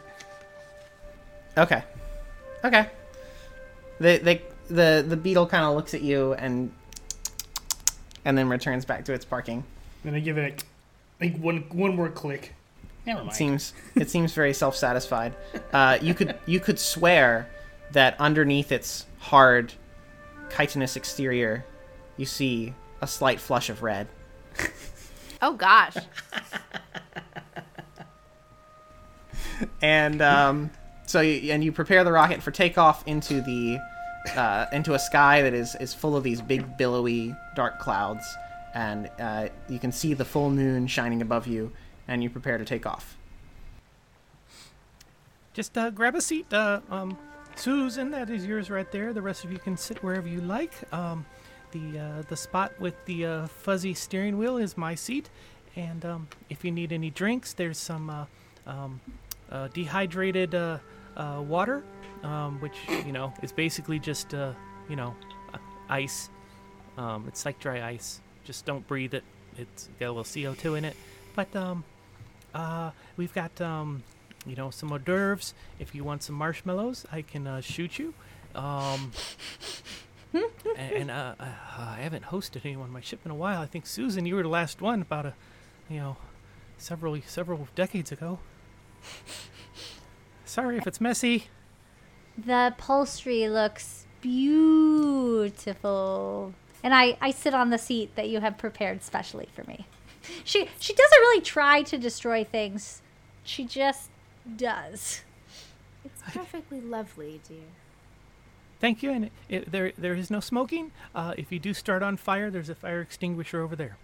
Okay. 1.57 1.83
Okay. 2.65 2.91
The 4.01 4.19
the 4.19 4.41
the 4.69 5.05
the 5.09 5.17
beetle 5.17 5.47
kind 5.47 5.65
of 5.65 5.77
looks 5.77 5.95
at 5.95 6.03
you 6.03 6.35
and 6.35 6.73
and 8.25 8.37
then 8.37 8.49
returns 8.49 8.85
back 8.85 9.05
to 9.05 9.13
its 9.13 9.25
parking. 9.25 9.63
Then 10.03 10.15
I 10.15 10.21
give 10.21 10.37
it 10.39 10.65
a, 11.21 11.25
like 11.25 11.39
one 11.39 11.65
one 11.71 11.95
more 11.95 12.09
click. 12.09 12.53
Never 13.07 13.21
mind. 13.21 13.31
It 13.31 13.35
seems 13.37 13.73
it 13.95 14.11
seems 14.11 14.33
very 14.33 14.53
self-satisfied. 14.53 15.37
Uh, 15.73 15.99
you 16.03 16.13
could 16.13 16.37
you 16.45 16.59
could 16.59 16.79
swear 16.79 17.49
that 17.93 18.21
underneath 18.21 18.73
its 18.73 19.07
hard 19.19 19.73
chitinous 20.51 20.97
exterior, 20.97 21.65
you 22.17 22.27
see 22.27 22.75
a 23.01 23.07
slight 23.07 23.39
flush 23.39 23.71
of 23.71 23.83
red. 23.83 24.09
Oh 25.43 25.55
gosh. 25.55 25.97
and 29.83 30.23
um, 30.23 30.71
so 31.07 31.21
you, 31.21 31.53
and 31.53 31.63
you 31.63 31.73
prepare 31.73 32.05
the 32.05 32.13
rocket 32.13 32.43
for 32.43 32.51
takeoff 32.51 33.07
into 33.07 33.41
the 33.41 33.79
uh, 34.37 34.67
into 34.73 34.95
a 34.95 34.99
sky 34.99 35.43
that 35.43 35.55
is 35.55 35.77
is 35.77 35.95
full 35.95 36.17
of 36.17 36.25
these 36.25 36.41
big 36.41 36.77
billowy 36.77 37.35
dark 37.55 37.79
clouds, 37.79 38.25
and 38.75 39.09
uh, 39.21 39.49
you 39.69 39.79
can 39.79 39.93
see 39.93 40.15
the 40.15 40.25
full 40.25 40.51
moon 40.51 40.87
shining 40.87 41.23
above 41.23 41.47
you, 41.47 41.73
and 42.09 42.23
you 42.23 42.31
prepare 42.31 42.59
to 42.59 42.65
take 42.65 42.87
off. 42.87 43.17
Just 45.55 45.79
uh, 45.79 45.91
grab 45.91 46.15
a 46.15 46.21
seat. 46.21 46.53
Uh, 46.53 46.81
um, 46.91 47.17
Susan, 47.55 48.11
that 48.11 48.29
is 48.29 48.45
yours 48.45 48.69
right 48.69 48.91
there. 48.93 49.13
The 49.13 49.23
rest 49.23 49.45
of 49.45 49.53
you 49.53 49.59
can 49.59 49.77
sit 49.77 50.03
wherever 50.03 50.29
you 50.29 50.41
like. 50.41 50.75
Um, 50.93 51.25
the 51.71 51.99
uh, 51.99 52.23
the 52.29 52.37
spot 52.37 52.73
with 52.81 52.95
the 53.07 53.25
uh, 53.25 53.47
fuzzy 53.47 53.95
steering 53.95 54.39
wheel 54.39 54.57
is 54.57 54.77
my 54.77 54.95
seat, 54.95 55.31
and 55.77 56.05
um, 56.05 56.29
if 56.51 56.65
you 56.65 56.73
need 56.73 56.93
any 56.93 57.11
drinks, 57.11 57.53
there's 57.53 57.79
some 57.79 58.27
uh, 59.51 59.69
dehydrated 59.69 60.55
uh, 60.55 60.79
uh, 61.17 61.43
water, 61.47 61.85
um, 62.23 62.61
which 62.61 62.77
you 63.05 63.13
know 63.13 63.33
is 63.43 63.53
basically 63.53 63.99
just 63.99 64.35
uh, 64.35 64.53
you 64.89 64.97
know 64.97 65.15
uh, 65.55 65.59
ice. 65.89 66.31
Um, 66.99 67.25
it's 67.29 67.45
like 67.45 67.59
dry 67.59 67.87
ice. 67.87 68.21
Just 68.45 68.65
don't 68.65 68.87
breathe 68.87 69.15
it. 69.15 69.25
It's 69.59 69.89
got 69.99 70.07
a 70.07 70.13
little 70.13 70.25
CO2 70.25 70.79
in 70.79 70.85
it. 70.85 70.97
But 71.35 71.55
um, 71.55 71.85
uh, 72.55 72.91
we've 73.17 73.35
got 73.35 73.61
um, 73.61 74.03
you 74.47 74.57
know, 74.57 74.71
some 74.71 74.91
hors 74.91 75.01
d'oeuvres. 75.01 75.55
If 75.79 75.95
you 75.95 76.05
want 76.05 76.23
some 76.23 76.37
marshmallows, 76.37 77.05
I 77.13 77.23
can 77.23 77.61
shoot 77.61 77.99
you. 77.99 78.15
Um, 78.55 79.13
and 80.77 81.11
uh, 81.11 81.35
I 81.39 81.99
haven't 82.01 82.25
hosted 82.25 82.65
anyone 82.65 82.87
on 82.87 82.93
my 82.93 83.01
ship 83.01 83.21
in 83.25 83.31
a 83.31 83.35
while. 83.35 83.61
I 83.61 83.67
think 83.67 83.87
Susan, 83.87 84.27
you 84.27 84.35
were 84.35 84.43
the 84.43 84.49
last 84.49 84.81
one 84.81 85.03
about 85.03 85.27
a, 85.27 85.35
you 85.89 85.99
know, 85.99 86.17
several 86.79 87.19
several 87.27 87.69
decades 87.75 88.13
ago. 88.13 88.39
Sorry 90.45 90.77
if 90.79 90.87
it's 90.87 91.01
messy. 91.01 91.49
the 92.37 92.69
upholstery 92.69 93.49
looks 93.49 94.07
beautiful. 95.37 95.75
And 96.83 96.95
I, 96.95 97.17
I 97.21 97.31
sit 97.31 97.55
on 97.55 97.71
the 97.71 97.79
seat 97.79 98.15
that 98.17 98.29
you 98.29 98.41
have 98.41 98.59
prepared 98.59 99.03
specially 99.03 99.49
for 99.55 99.65
me. 99.65 99.87
She 100.45 100.69
she 100.79 100.93
doesn't 100.95 101.21
really 101.21 101.41
try 101.41 101.83
to 101.83 101.99
destroy 101.99 102.45
things. 102.45 103.03
She 103.45 103.65
just 103.65 104.11
does. 104.57 105.23
It's 106.05 106.23
perfectly 106.35 106.81
lovely, 106.81 107.41
dear. 107.49 107.59
Thank 108.81 109.03
you. 109.03 109.11
And 109.13 109.25
it, 109.27 109.33
it, 109.49 109.73
there 109.73 109.93
there 109.97 110.15
is 110.15 110.31
no 110.31 110.41
smoking. 110.41 110.93
Uh, 111.15 111.35
if 111.39 111.51
you 111.53 111.59
do 111.59 111.73
start 111.75 112.03
on 112.03 112.17
fire, 112.17 112.51
there's 112.51 112.69
a 112.69 112.75
fire 112.75 113.01
extinguisher 113.01 113.61
over 113.61 113.77
there. 113.77 113.99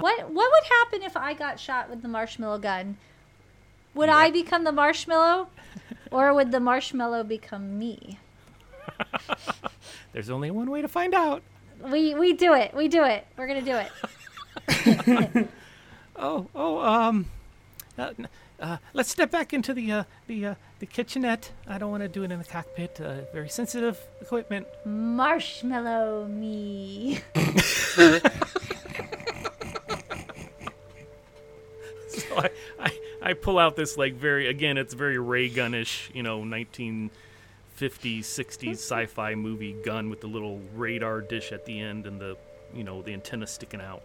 What 0.00 0.30
what 0.30 0.50
would 0.52 0.64
happen 0.80 1.02
if 1.02 1.16
I 1.16 1.34
got 1.34 1.58
shot 1.60 1.90
with 1.90 2.02
the 2.02 2.08
marshmallow 2.08 2.58
gun? 2.58 2.96
Would 3.94 4.08
I 4.08 4.30
become 4.30 4.64
the 4.64 4.72
marshmallow? 4.72 5.48
or 6.10 6.34
would 6.34 6.52
the 6.52 6.60
marshmallow 6.60 7.24
become 7.24 7.78
me? 7.78 8.18
There's 10.12 10.30
only 10.30 10.50
one 10.50 10.70
way 10.70 10.82
to 10.82 10.88
find 10.88 11.14
out. 11.14 11.42
We 11.90 12.14
we 12.14 12.32
do 12.32 12.54
it. 12.54 12.74
We 12.74 12.88
do 12.88 13.04
it. 13.04 13.26
We're 13.36 13.46
gonna 13.46 13.62
do 13.62 13.76
it. 13.76 15.48
Oh, 16.14 16.46
oh, 16.54 16.78
um, 16.78 17.30
uh, 17.98 18.12
uh, 18.60 18.76
let's 18.92 19.10
step 19.10 19.30
back 19.30 19.52
into 19.54 19.72
the 19.72 19.90
uh, 19.90 20.04
the 20.26 20.46
uh, 20.46 20.54
the 20.78 20.86
kitchenette. 20.86 21.50
I 21.66 21.78
don't 21.78 21.90
want 21.90 22.02
to 22.02 22.08
do 22.08 22.22
it 22.22 22.30
in 22.30 22.38
the 22.38 22.44
cockpit. 22.44 23.00
Uh, 23.00 23.22
very 23.32 23.48
sensitive 23.48 23.98
equipment. 24.20 24.66
Marshmallow 24.84 26.26
me. 26.26 27.20
So 32.12 32.36
I, 32.36 32.50
I, 32.78 32.98
I 33.22 33.34
pull 33.34 33.58
out 33.58 33.76
this 33.76 33.96
like 33.96 34.14
very 34.14 34.48
again, 34.48 34.78
it's 34.78 34.94
very 34.94 35.18
ray 35.18 35.48
gunish, 35.48 36.10
you 36.14 36.22
know, 36.22 36.40
1950s, 36.40 37.10
60s 37.78 38.70
sci-fi 38.72 39.34
movie 39.34 39.74
gun 39.84 40.10
with 40.10 40.20
the 40.20 40.26
little 40.26 40.60
radar 40.74 41.20
dish 41.20 41.52
at 41.52 41.64
the 41.64 41.80
end 41.80 42.06
and 42.06 42.20
the 42.20 42.36
you 42.74 42.84
know 42.84 43.02
the 43.02 43.12
antenna 43.12 43.46
sticking 43.46 43.80
out. 43.80 44.02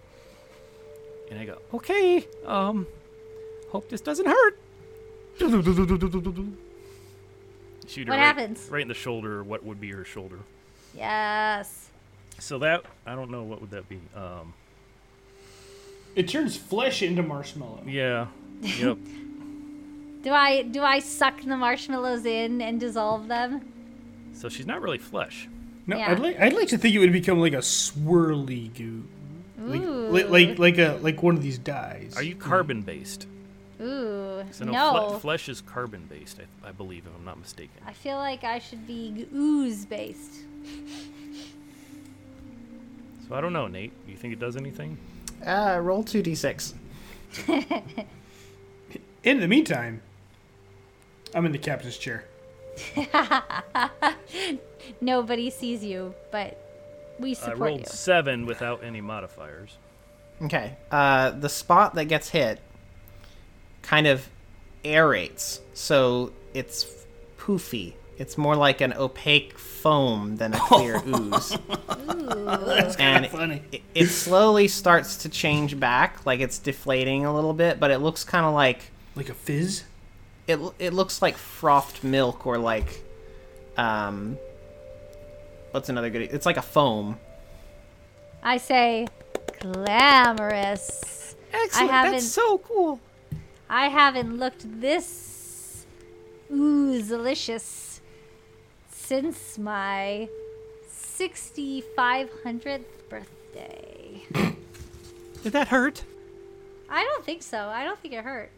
And 1.32 1.39
I 1.39 1.45
go, 1.45 1.58
okay, 1.73 2.25
um, 2.45 2.88
hope 3.71 3.89
this 3.89 4.01
doesn't 4.01 4.27
hurt. 4.27 4.58
Shoot 5.39 5.51
her 8.08 8.12
What 8.12 8.17
right, 8.17 8.19
happens? 8.19 8.67
Right 8.69 8.82
in 8.82 8.88
the 8.88 8.93
shoulder, 8.93 9.43
what 9.43 9.63
would 9.63 9.80
be 9.80 9.91
her 9.91 10.03
shoulder. 10.06 10.39
Yes. 10.95 11.89
So 12.39 12.60
that 12.60 12.84
I 13.06 13.15
don't 13.15 13.32
know 13.32 13.43
what 13.43 13.62
would 13.62 13.71
that 13.71 13.88
be. 13.89 13.99
Um, 14.15 14.53
It 16.15 16.27
turns 16.27 16.58
flesh 16.58 17.01
into 17.01 17.23
marshmallow. 17.23 17.84
yeah, 17.86 18.27
yep. 18.61 18.97
Do 20.23 20.33
I 20.33 20.63
do 20.63 20.81
I 20.83 20.99
suck 20.99 21.41
the 21.41 21.55
marshmallows 21.55 22.25
in 22.25 22.59
and 22.61 22.79
dissolve 22.79 23.27
them? 23.27 23.61
so 24.33 24.49
she's 24.49 24.65
not 24.67 24.81
really 24.81 24.97
flesh. 24.97 25.47
No, 25.85 25.97
Yeah. 25.97 26.11
I'd 26.11 26.19
like 26.19 26.39
I'd 26.39 26.53
like 26.53 26.67
to 26.69 26.77
think 26.77 26.93
it 26.95 26.99
would 26.99 27.13
become 27.13 27.39
like 27.39 27.53
a 27.53 27.57
swirly 27.57 28.73
goo, 28.75 29.03
like 29.59 29.81
Ooh. 29.81 30.09
like 30.09 30.29
like, 30.29 30.59
like 30.59 30.77
a 30.79 30.99
like 31.01 31.23
one 31.23 31.35
of 31.35 31.41
these 31.43 31.57
dyes. 31.57 32.13
Are 32.17 32.23
you 32.23 32.35
carbon 32.35 32.81
based? 32.81 33.25
Ooh. 33.79 34.43
So 34.51 34.65
no, 34.65 34.71
no. 34.71 35.09
fle- 35.11 35.19
flesh 35.19 35.47
is 35.49 35.61
carbon 35.61 36.05
based, 36.09 36.39
I, 36.39 36.69
I 36.69 36.71
believe, 36.71 37.05
if 37.05 37.11
I'm 37.17 37.23
not 37.23 37.39
mistaken. 37.39 37.77
I 37.85 37.93
feel 37.93 38.17
like 38.17 38.43
I 38.43 38.59
should 38.59 38.85
be 38.85 39.27
ooze 39.33 39.85
based. 39.85 40.41
So 43.29 43.35
I 43.35 43.39
don't 43.41 43.53
know, 43.53 43.67
Nate. 43.67 43.93
Do 44.05 44.11
you 44.11 44.17
think 44.17 44.33
it 44.33 44.39
does 44.39 44.57
anything? 44.57 44.97
Uh, 45.45 45.79
roll 45.81 46.03
two 46.03 46.21
d 46.21 46.33
six. 46.35 46.73
In 49.27 49.41
the 49.41 49.47
meantime, 49.49 50.01
I'm 51.35 51.45
in 51.45 51.51
the 51.51 51.57
captain's 51.57 51.97
chair. 51.97 52.23
Nobody 55.01 55.49
sees 55.49 55.83
you, 55.83 56.15
but 56.31 56.57
we 57.19 57.33
support 57.33 57.57
I 57.57 57.61
rolled 57.61 57.79
you. 57.81 57.85
seven 57.87 58.45
without 58.45 58.85
any 58.85 59.01
modifiers. 59.01 59.75
Okay. 60.43 60.77
Uh, 60.89 61.31
the 61.31 61.49
spot 61.49 61.95
that 61.95 62.05
gets 62.05 62.29
hit 62.29 62.61
kind 63.81 64.07
of 64.07 64.29
aerates, 64.85 65.59
so 65.73 66.31
it's 66.53 66.85
poofy. 67.37 67.95
It's 68.17 68.37
more 68.37 68.55
like 68.55 68.79
an 68.79 68.93
opaque 68.93 69.59
foam 69.59 70.37
than 70.37 70.53
a 70.53 70.59
clear 70.59 71.01
ooze. 71.05 71.51
and 72.97 73.25
it, 73.25 73.31
funny. 73.31 73.61
it, 73.73 73.81
it 73.93 74.07
slowly 74.07 74.69
starts 74.69 75.17
to 75.17 75.29
change 75.29 75.77
back, 75.77 76.25
like 76.25 76.39
it's 76.39 76.59
deflating 76.59 77.25
a 77.25 77.35
little 77.35 77.53
bit, 77.53 77.77
but 77.77 77.91
it 77.91 77.97
looks 77.97 78.23
kind 78.23 78.45
of 78.45 78.53
like 78.53 78.91
Like 79.17 79.30
a 79.30 79.34
fizz. 79.34 79.84
it. 80.47 80.60
It 80.77 80.93
looks 80.93 81.23
like 81.23 81.38
frothed 81.38 82.03
milk 82.03 82.45
or 82.45 82.60
like, 82.60 83.03
um, 83.75 84.38
what's 85.71 85.89
another 85.89 86.12
good? 86.12 86.21
It's 86.21 86.45
like 86.45 86.58
a 86.58 86.62
foam. 86.62 87.17
I 88.43 88.58
say, 88.58 89.08
glamorous. 89.60 91.36
Excellent. 91.51 91.91
That's 91.91 92.27
so 92.30 92.60
cool. 92.60 92.99
I 93.67 93.88
haven't 93.89 94.38
looked 94.38 94.80
this 94.80 95.88
ooh 96.51 97.01
delicious 97.01 97.99
since 98.91 99.58
my 99.58 100.30
6500th 100.89 102.84
birthday. 103.10 104.21
Did 105.43 105.53
that 105.53 105.69
hurt? 105.69 106.03
I 106.88 107.03
don't 107.03 107.25
think 107.25 107.41
so. 107.41 107.67
I 107.67 107.84
don't 107.84 107.99
think 107.99 108.13
it 108.13 108.23
hurt. 108.23 108.51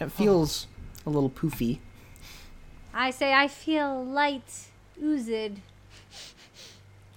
It 0.00 0.10
feels 0.12 0.66
a 1.06 1.10
little 1.10 1.30
poofy. 1.30 1.78
I 2.94 3.10
say 3.10 3.32
I 3.32 3.48
feel 3.48 4.04
light, 4.04 4.66
oozed, 5.02 5.58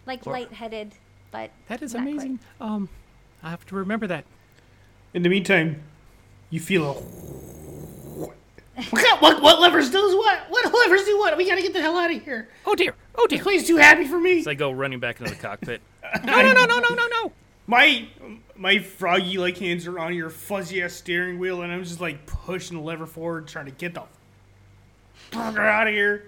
like 0.05 0.25
Or- 0.25 0.33
lightheaded, 0.33 0.93
but 1.31 1.51
That 1.67 1.81
is 1.81 1.93
not 1.93 2.03
quite. 2.03 2.11
amazing. 2.13 2.39
Um, 2.61 2.89
I 3.43 3.49
have 3.49 3.65
to 3.67 3.75
remember 3.75 4.07
that. 4.07 4.25
In 5.13 5.23
the 5.23 5.29
meantime, 5.29 5.81
you 6.49 6.59
feel 6.59 6.83
a 6.85 6.93
What, 6.93 8.35
kind- 9.03 9.21
what, 9.21 9.41
what 9.41 9.59
levers 9.61 9.89
does 9.91 10.13
what? 10.15 10.39
What 10.49 10.65
levers 10.73 11.05
do 11.05 11.17
what? 11.17 11.35
We 11.37 11.47
gotta 11.47 11.61
get 11.61 11.73
the 11.73 11.81
hell 11.81 11.97
out 11.97 12.11
of 12.13 12.21
here. 12.23 12.49
Oh 12.65 12.75
dear. 12.75 12.93
Oh 13.15 13.25
dear. 13.27 13.39
Clay's 13.41 13.65
too 13.67 13.77
happy 13.77 14.05
for 14.05 14.19
me. 14.19 14.43
So 14.43 14.51
I 14.51 14.53
go 14.53 14.71
running 14.71 14.99
back 14.99 15.19
into 15.19 15.33
the 15.33 15.39
cockpit. 15.39 15.81
no, 16.25 16.41
no, 16.41 16.51
no, 16.53 16.65
no, 16.65 16.79
no, 16.79 16.93
no, 16.95 17.07
no. 17.07 17.31
My 17.67 18.07
my 18.55 18.79
froggy 18.79 19.37
like 19.37 19.57
hands 19.57 19.87
are 19.87 19.99
on 19.99 20.13
your 20.13 20.29
fuzzy 20.29 20.81
ass 20.81 20.93
steering 20.93 21.39
wheel, 21.39 21.61
and 21.61 21.71
I'm 21.71 21.83
just 21.83 22.01
like 22.01 22.25
pushing 22.25 22.77
the 22.77 22.83
lever 22.83 23.05
forward, 23.05 23.47
trying 23.47 23.65
to 23.65 23.71
get 23.71 23.93
the 23.93 24.03
fucker 25.31 25.67
out 25.67 25.87
of 25.87 25.93
here. 25.93 26.25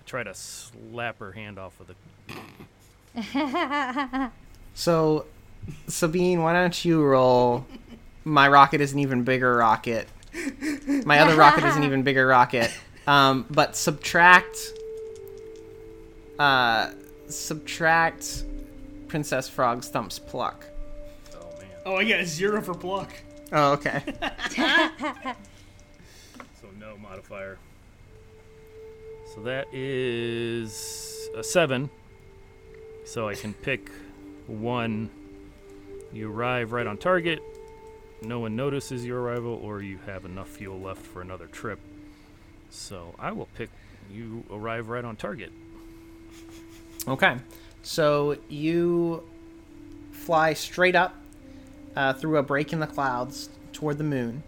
I 0.00 0.08
try 0.08 0.22
to 0.22 0.34
slap 0.34 1.18
her 1.18 1.32
hand 1.32 1.58
off 1.58 1.80
of 1.80 1.88
the. 1.88 1.94
So, 4.74 5.26
Sabine, 5.88 6.42
why 6.42 6.52
don't 6.52 6.84
you 6.84 7.02
roll? 7.02 7.66
My 8.24 8.48
rocket 8.48 8.80
is 8.80 8.92
an 8.92 9.00
even 9.00 9.24
bigger 9.24 9.56
rocket. 9.56 10.08
My 11.04 11.18
other 11.18 11.36
rocket 11.36 11.64
is 11.64 11.76
an 11.76 11.84
even 11.84 12.02
bigger 12.02 12.26
rocket. 12.26 12.72
Um, 13.06 13.46
but 13.50 13.76
subtract. 13.76 14.58
Uh, 16.38 16.92
subtract 17.28 18.44
Princess 19.10 19.48
Frog 19.48 19.82
thump's 19.82 20.20
pluck. 20.20 20.64
Oh 21.34 21.50
man. 21.58 21.68
Oh, 21.84 21.96
I 21.96 22.04
got 22.04 22.20
a 22.20 22.26
zero 22.26 22.62
for 22.62 22.74
pluck. 22.74 23.10
Oh, 23.52 23.72
okay. 23.72 24.02
So 26.60 26.68
no 26.78 26.96
modifier. 26.98 27.58
So 29.34 29.40
that 29.42 29.66
is 29.72 31.28
a 31.34 31.42
seven. 31.42 31.90
So 33.04 33.28
I 33.28 33.34
can 33.34 33.54
pick 33.54 33.90
one. 34.46 35.10
You 36.12 36.30
arrive 36.30 36.72
right 36.72 36.86
on 36.86 36.98
target. 36.98 37.42
No 38.22 38.40
one 38.40 38.54
notices 38.54 39.04
your 39.06 39.22
arrival, 39.22 39.54
or 39.54 39.80
you 39.80 39.98
have 40.06 40.24
enough 40.26 40.48
fuel 40.48 40.78
left 40.78 41.04
for 41.04 41.22
another 41.22 41.46
trip. 41.46 41.80
So 42.68 43.14
I 43.18 43.32
will 43.32 43.48
pick. 43.56 43.70
You 44.12 44.44
arrive 44.50 44.88
right 44.88 45.04
on 45.04 45.16
target. 45.16 45.50
Okay. 47.08 47.36
So 47.82 48.36
you 48.48 49.28
fly 50.12 50.52
straight 50.54 50.94
up 50.94 51.14
uh, 51.96 52.12
through 52.12 52.36
a 52.36 52.42
break 52.42 52.72
in 52.72 52.80
the 52.80 52.86
clouds 52.86 53.48
toward 53.72 53.98
the 53.98 54.04
moon, 54.04 54.42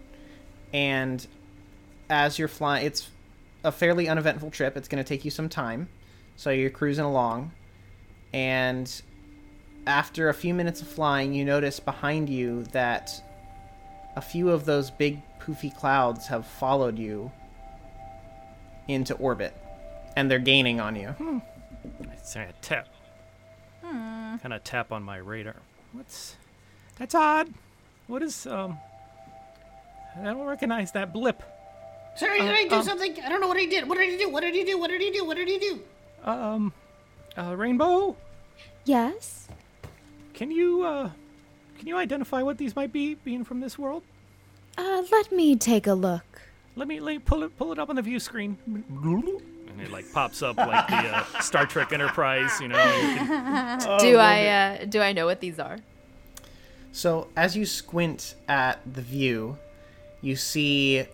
and 0.71 1.25
as 2.09 2.37
you're 2.37 2.47
flying, 2.47 2.85
it's 2.85 3.09
a 3.63 3.71
fairly 3.71 4.07
uneventful 4.07 4.51
trip. 4.51 4.77
It's 4.77 4.87
going 4.87 5.03
to 5.03 5.07
take 5.07 5.25
you 5.25 5.31
some 5.31 5.49
time, 5.49 5.89
so 6.35 6.51
you're 6.51 6.69
cruising 6.69 7.05
along, 7.05 7.51
and 8.33 9.01
after 9.87 10.29
a 10.29 10.33
few 10.33 10.53
minutes 10.53 10.81
of 10.81 10.87
flying, 10.87 11.33
you 11.33 11.43
notice 11.43 11.79
behind 11.79 12.29
you 12.29 12.63
that 12.65 13.11
a 14.15 14.21
few 14.21 14.49
of 14.49 14.65
those 14.65 14.91
big 14.91 15.21
poofy 15.39 15.75
clouds 15.75 16.27
have 16.27 16.45
followed 16.45 16.97
you 16.99 17.31
into 18.87 19.15
orbit, 19.15 19.53
and 20.15 20.29
they're 20.29 20.39
gaining 20.39 20.79
on 20.79 20.95
you. 20.95 21.15
I 21.19 22.15
say 22.21 22.43
I 22.43 22.53
tap. 23.83 24.41
Kind 24.41 24.53
of 24.53 24.63
tap 24.63 24.91
on 24.91 25.03
my 25.03 25.17
radar. 25.17 25.55
What's? 25.91 26.35
That's 26.97 27.15
odd. 27.15 27.53
What 28.07 28.21
is 28.23 28.47
um? 28.47 28.77
I 30.19 30.25
don't 30.25 30.45
recognize 30.45 30.91
that 30.93 31.11
blip. 31.13 31.41
Sorry, 32.15 32.39
did 32.39 32.51
I 32.51 32.67
do 32.67 32.83
something? 32.83 33.15
I 33.23 33.29
don't 33.29 33.41
know 33.41 33.47
what 33.47 33.57
I 33.57 33.65
did. 33.65 33.89
What 33.89 33.97
did 33.97 34.13
I 34.13 34.17
do? 34.17 34.29
What 34.29 34.41
did 34.41 34.53
he 34.53 34.63
do? 34.63 34.77
What 34.77 34.89
did 34.89 35.01
he 35.01 35.09
do? 35.11 35.25
What 35.25 35.37
did 35.37 35.47
he 35.47 35.57
do? 35.57 35.79
Um, 36.23 36.71
uh, 37.37 37.55
Rainbow, 37.55 38.15
Yes? 38.85 39.47
can 40.33 40.51
you 40.51 40.83
uh, 40.83 41.09
can 41.77 41.87
you 41.87 41.97
identify 41.97 42.41
what 42.43 42.57
these 42.57 42.75
might 42.75 42.93
be, 42.93 43.15
being 43.15 43.43
from 43.43 43.59
this 43.59 43.77
world? 43.79 44.03
Uh, 44.77 45.03
let 45.11 45.31
me 45.31 45.55
take 45.55 45.87
a 45.87 45.93
look. 45.93 46.23
Let 46.75 46.87
me, 46.87 46.99
let 46.99 47.13
me 47.13 47.19
pull 47.19 47.43
it 47.43 47.57
pull 47.57 47.71
it 47.71 47.79
up 47.79 47.89
on 47.89 47.95
the 47.95 48.01
view 48.01 48.19
screen. 48.19 48.57
And 49.73 49.81
it 49.81 49.91
like 49.91 50.11
pops 50.13 50.41
up 50.41 50.57
like 50.57 50.87
the 50.87 50.95
uh, 50.95 51.41
Star 51.41 51.65
Trek 51.65 51.91
Enterprise, 51.93 52.59
you 52.61 52.67
know. 52.67 52.77
you 52.83 53.15
can- 53.17 53.79
do 53.99 54.17
I 54.17 54.45
uh, 54.81 54.85
do 54.85 55.01
I 55.01 55.13
know 55.13 55.25
what 55.25 55.39
these 55.41 55.59
are? 55.59 55.77
So 56.91 57.27
as 57.35 57.57
you 57.57 57.65
squint 57.65 58.35
at 58.47 58.79
the 58.91 59.01
view, 59.01 59.57
you 60.21 60.35
see 60.35 61.05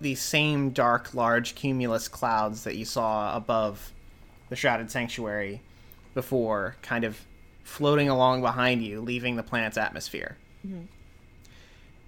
the 0.00 0.14
same 0.14 0.70
dark, 0.70 1.14
large 1.14 1.54
cumulus 1.56 2.06
clouds 2.08 2.64
that 2.64 2.76
you 2.76 2.84
saw 2.84 3.36
above 3.36 3.92
the 4.48 4.56
shrouded 4.56 4.90
sanctuary 4.90 5.60
before, 6.14 6.76
kind 6.82 7.04
of 7.04 7.18
floating 7.64 8.08
along 8.08 8.40
behind 8.40 8.82
you, 8.82 9.00
leaving 9.00 9.36
the 9.36 9.42
planet's 9.42 9.76
atmosphere. 9.76 10.36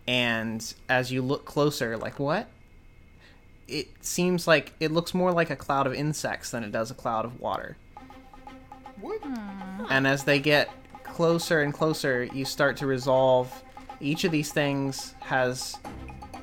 And 0.06 0.74
as 0.88 1.12
you 1.12 1.22
look 1.22 1.44
closer, 1.44 1.96
like 1.96 2.18
what? 2.18 2.48
It 3.72 3.88
seems 4.04 4.46
like 4.46 4.72
it 4.80 4.90
looks 4.92 5.14
more 5.14 5.32
like 5.32 5.48
a 5.50 5.56
cloud 5.56 5.86
of 5.86 5.94
insects 5.94 6.50
than 6.50 6.62
it 6.62 6.72
does 6.72 6.90
a 6.90 6.94
cloud 6.94 7.24
of 7.24 7.40
water. 7.40 7.76
What? 9.00 9.20
And 9.90 10.06
as 10.06 10.24
they 10.24 10.38
get 10.38 10.68
closer 11.04 11.62
and 11.62 11.72
closer, 11.72 12.24
you 12.24 12.44
start 12.44 12.76
to 12.78 12.86
resolve 12.86 13.50
each 14.00 14.24
of 14.24 14.32
these 14.32 14.52
things 14.52 15.14
has 15.20 15.76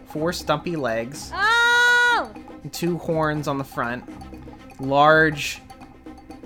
four 0.07 0.33
stumpy 0.33 0.75
legs, 0.75 1.31
Oh! 1.35 2.33
two 2.71 2.97
horns 2.97 3.47
on 3.47 3.57
the 3.57 3.63
front, 3.63 4.03
large, 4.81 5.61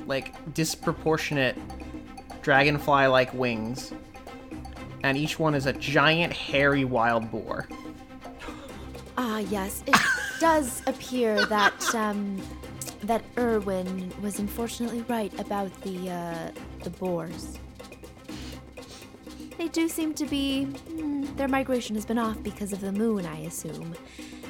like 0.06 0.34
disproportionate 0.54 1.58
dragonfly 2.42 3.08
like 3.08 3.34
wings, 3.34 3.94
and 5.04 5.18
each 5.18 5.40
one 5.40 5.56
is 5.56 5.66
a 5.66 5.74
giant 5.74 6.34
hairy 6.34 6.84
wild 6.84 7.32
boar. 7.32 7.68
Ah, 9.18 9.38
yes. 9.40 9.84
It 9.86 9.96
does 10.44 10.84
appear 10.88 11.46
that 11.46 11.96
um, 11.96 12.38
that 13.04 13.24
Erwin 13.38 14.12
was 14.22 14.40
unfortunately 14.40 15.00
right 15.08 15.34
about 15.40 15.72
the 15.84 16.10
uh, 16.10 16.52
the 16.84 16.90
boars. 16.90 17.58
They 19.58 19.70
do 19.70 19.88
seem 19.88 20.14
to 20.16 20.26
be. 20.26 20.66
hmm, 20.66 21.24
their 21.38 21.48
migration 21.48 21.96
has 21.96 22.06
been 22.06 22.18
off 22.18 22.44
because 22.44 22.74
of 22.74 22.82
the 22.82 22.92
moon, 22.92 23.26
I 23.26 23.38
assume, 23.46 23.96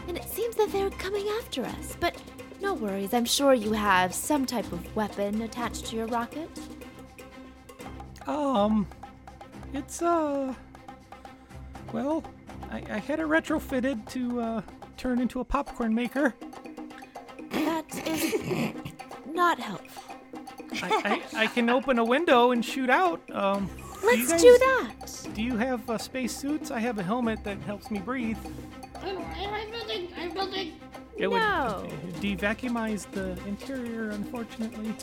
and 0.08 0.18
it 0.18 0.28
seems 0.28 0.56
that 0.56 0.72
they're 0.72 0.90
coming 0.90 1.28
after 1.40 1.64
us. 1.64 1.96
But 2.00 2.20
no 2.60 2.74
worries. 2.74 3.14
I'm 3.14 3.26
sure 3.26 3.54
you 3.54 3.74
have 3.74 4.16
some 4.16 4.48
type 4.48 4.72
of 4.72 4.96
weapon 4.96 5.44
attached 5.44 5.86
to 5.88 5.96
your 5.96 6.08
rocket. 6.08 6.50
Um, 8.26 8.88
it's 9.76 10.02
uh, 10.02 10.56
well, 11.92 12.24
I, 12.72 12.82
I 12.90 12.98
had 12.98 13.20
it 13.20 13.28
retrofitted 13.28 14.10
to 14.10 14.42
uh, 14.42 14.62
turn 15.04 15.20
into 15.20 15.42
a 15.42 15.44
popcorn 15.44 15.94
maker. 15.94 16.34
That 17.52 18.08
is 18.08 18.74
not 19.28 19.60
helpful. 19.60 20.16
I, 20.82 21.22
I, 21.36 21.42
I 21.44 21.48
can 21.48 21.70
open 21.70 22.00
a 22.00 22.06
window 22.06 22.52
and 22.52 22.64
shoot 22.64 22.90
out. 22.90 23.22
Um, 23.36 23.70
Let's 24.02 24.30
guys- 24.32 24.42
do 24.42 24.58
that. 24.60 25.28
do 25.34 25.42
you 25.42 25.58
have 25.58 25.90
uh, 25.90 25.98
space 25.98 26.34
suits? 26.34 26.72
I 26.72 26.80
have 26.80 27.00
a 27.00 27.04
helmet 27.04 27.44
that 27.44 27.58
helps 27.64 27.92
me 27.92 28.00
breathe. 28.00 28.38
I 29.02 29.08
don't, 29.12 29.22
I 29.26 29.34
have 29.60 29.70
nothing. 29.72 30.08
I 30.16 30.20
have 30.22 30.36
nothing. 30.36 30.72
It 31.18 31.30
No. 31.30 31.86
would 31.92 32.14
devacuumize 32.22 33.12
the 33.12 33.38
interior, 33.46 34.12
unfortunately. 34.12 34.96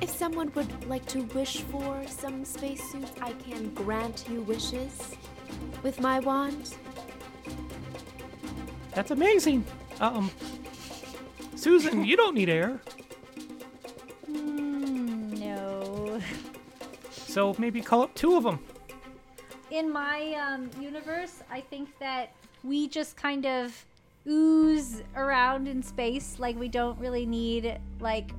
If 0.00 0.08
someone 0.08 0.50
would 0.54 0.86
like 0.88 1.04
to 1.08 1.24
wish 1.34 1.60
for 1.60 2.02
some 2.08 2.46
spacesuits, 2.46 3.12
I 3.20 3.32
can 3.34 3.68
grant 3.74 4.24
you 4.30 4.40
wishes 4.40 5.14
with 5.82 6.00
my 6.00 6.20
wand. 6.20 6.74
That's 8.94 9.10
amazing. 9.10 9.64
Um, 10.00 10.30
Susan, 11.56 12.04
you 12.04 12.16
don't 12.16 12.34
need 12.34 12.48
air, 12.48 12.80
Mm, 14.30 15.38
no. 15.38 16.20
so 17.10 17.54
maybe 17.58 17.80
call 17.80 18.02
up 18.02 18.14
two 18.14 18.36
of 18.36 18.42
them. 18.44 18.58
In 19.70 19.90
my 19.92 20.34
um, 20.34 20.70
universe, 20.80 21.42
I 21.50 21.60
think 21.60 21.88
that 21.98 22.32
we 22.64 22.88
just 22.88 23.16
kind 23.16 23.46
of 23.46 23.84
ooze 24.26 25.02
around 25.16 25.68
in 25.68 25.82
space. 25.82 26.36
Like 26.38 26.58
we 26.58 26.68
don't 26.68 26.98
really 26.98 27.24
need 27.26 27.78
like, 28.00 28.30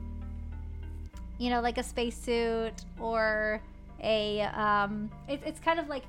you 1.40 1.50
know, 1.50 1.62
like 1.62 1.78
a 1.78 1.84
spacesuit 1.84 2.74
or 3.00 3.62
a 4.04 4.42
um, 4.42 5.10
it, 5.28 5.42
it's 5.46 5.60
kind 5.60 5.80
of 5.80 5.88
like 5.88 6.04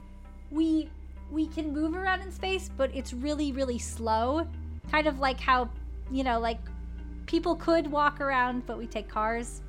we 0.50 0.88
we 1.30 1.46
can 1.46 1.72
move 1.72 1.94
around 1.94 2.20
in 2.20 2.30
space, 2.30 2.70
but 2.76 2.94
it's 2.94 3.12
really 3.12 3.52
really 3.52 3.78
slow. 3.78 4.46
Kind 4.90 5.06
of 5.06 5.18
like 5.18 5.40
how 5.40 5.68
you 6.10 6.24
know 6.24 6.38
like 6.38 6.58
people 7.26 7.56
could 7.56 7.90
walk 7.90 8.20
around, 8.20 8.66
but 8.66 8.78
we 8.78 8.86
take 8.86 9.08
cars. 9.08 9.62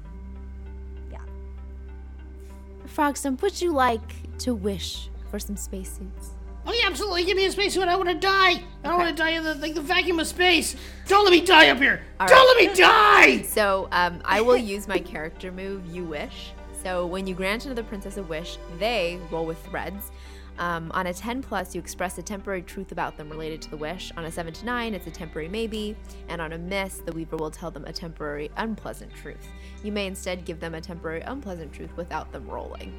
Frogstump, 2.88 3.42
would 3.42 3.62
you 3.62 3.74
like 3.74 4.38
to 4.40 4.54
wish 4.54 5.10
for 5.30 5.40
some 5.40 5.58
spacesuits? 5.58 6.32
Oh 6.68 6.74
yeah, 6.74 6.88
absolutely. 6.88 7.26
Give 7.26 7.38
me 7.38 7.46
a 7.46 7.52
spacesuit. 7.52 7.88
I 7.88 7.96
want 7.96 8.10
to 8.10 8.16
die. 8.16 8.52
I 8.84 8.88
don't 8.88 8.98
want 8.98 9.16
to 9.16 9.16
die 9.16 9.32
in 9.32 9.44
the 9.44 9.56
like 9.56 9.76
the 9.76 9.82
vacuum 9.82 10.20
of 10.20 10.28
space. 10.28 10.76
Don't 11.08 11.24
let 11.24 11.32
me 11.32 11.42
die 11.42 11.70
up 11.70 11.78
here. 11.78 12.02
All 12.20 12.28
don't 12.28 12.38
right. 12.38 12.66
let 12.66 12.72
me 12.72 12.82
die. 12.82 13.42
So 13.56 13.88
um, 13.92 14.20
I 14.26 14.42
will 14.42 14.58
use 14.58 14.88
my 14.88 15.00
character 15.00 15.52
move, 15.52 15.86
You 15.88 16.04
Wish. 16.04 16.52
So 16.84 17.06
when 17.06 17.28
you 17.28 17.36
grant 17.36 17.66
another 17.66 17.84
princess 17.84 18.18
a 18.18 18.24
wish, 18.24 18.58
they 18.80 19.20
roll 19.32 19.46
with 19.46 19.64
threads. 19.66 20.12
Um, 20.58 20.92
on 20.94 21.08
a 21.08 21.14
10 21.14 21.42
plus, 21.42 21.76
you 21.76 21.82
express 21.82 22.18
a 22.18 22.22
temporary 22.22 22.62
truth 22.62 22.92
about 22.92 23.18
them 23.18 23.30
related 23.30 23.62
to 23.64 23.70
the 23.70 23.78
wish. 23.78 24.12
On 24.16 24.26
a 24.26 24.32
7 24.32 24.54
to 24.54 24.66
9, 24.66 24.94
it's 24.94 25.08
a 25.08 25.12
temporary 25.12 25.50
maybe. 25.50 25.96
And 26.30 26.42
on 26.42 26.54
a 26.54 26.58
miss, 26.58 27.00
the 27.00 27.12
weaver 27.12 27.36
will 27.36 27.52
tell 27.52 27.72
them 27.72 27.86
a 27.86 27.94
temporary 27.94 28.50
unpleasant 28.58 29.14
truth. 29.14 29.48
You 29.84 29.92
may 29.92 30.08
instead 30.08 30.46
give 30.46 30.60
them 30.60 30.76
a 30.76 30.82
temporary 30.82 31.22
unpleasant 31.22 31.74
truth 31.74 31.96
without 31.98 32.32
them 32.32 32.48
rolling. 32.48 32.94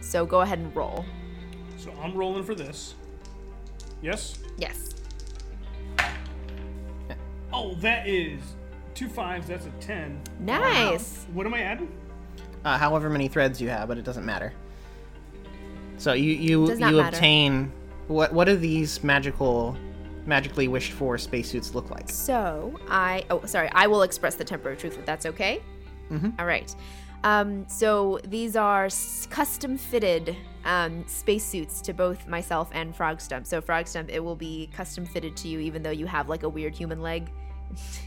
So 0.00 0.26
go 0.26 0.40
ahead 0.40 0.58
and 0.58 0.74
roll. 0.74 1.04
So 1.76 1.92
I'm 2.02 2.14
rolling 2.14 2.42
for 2.42 2.54
this. 2.54 2.94
Yes. 4.02 4.38
Yes. 4.56 4.94
Oh, 7.52 7.74
that 7.76 8.06
is 8.06 8.40
two 8.94 9.08
fives. 9.08 9.46
That's 9.46 9.66
a 9.66 9.70
ten. 9.80 10.20
Nice. 10.40 11.26
What 11.32 11.46
am 11.46 11.54
I 11.54 11.62
adding? 11.62 11.90
Uh, 12.64 12.76
however 12.76 13.08
many 13.08 13.28
threads 13.28 13.60
you 13.60 13.68
have, 13.68 13.88
but 13.88 13.96
it 13.98 14.04
doesn't 14.04 14.26
matter. 14.26 14.52
So 15.98 16.12
you 16.12 16.32
you 16.32 16.66
Does 16.66 16.80
you 16.80 16.86
matter. 16.86 17.08
obtain 17.08 17.72
what 18.06 18.32
what 18.32 18.46
do 18.46 18.56
these 18.56 19.02
magical 19.04 19.76
magically 20.26 20.68
wished 20.68 20.92
for 20.92 21.18
spacesuits 21.18 21.74
look 21.74 21.90
like? 21.90 22.08
So 22.08 22.78
I 22.88 23.24
oh 23.30 23.44
sorry, 23.44 23.68
I 23.72 23.86
will 23.86 24.02
express 24.02 24.34
the 24.34 24.44
temporary 24.44 24.76
truth 24.76 24.98
if 24.98 25.04
that's 25.04 25.26
okay. 25.26 25.60
Mm-hmm. 26.10 26.42
right. 26.42 26.74
Um, 27.24 27.68
so 27.68 28.20
these 28.24 28.54
are 28.56 28.88
custom 29.28 29.76
fitted 29.76 30.36
um, 30.64 31.04
spacesuits 31.06 31.80
to 31.82 31.92
both 31.92 32.26
myself 32.28 32.70
and 32.72 32.96
Frogstump. 32.96 33.46
So 33.46 33.60
Frogstump, 33.60 34.08
it 34.08 34.20
will 34.20 34.36
be 34.36 34.70
custom 34.72 35.04
fitted 35.04 35.36
to 35.38 35.48
you, 35.48 35.58
even 35.58 35.82
though 35.82 35.90
you 35.90 36.06
have 36.06 36.28
like 36.28 36.44
a 36.44 36.48
weird 36.48 36.74
human 36.74 37.02
leg. 37.02 37.30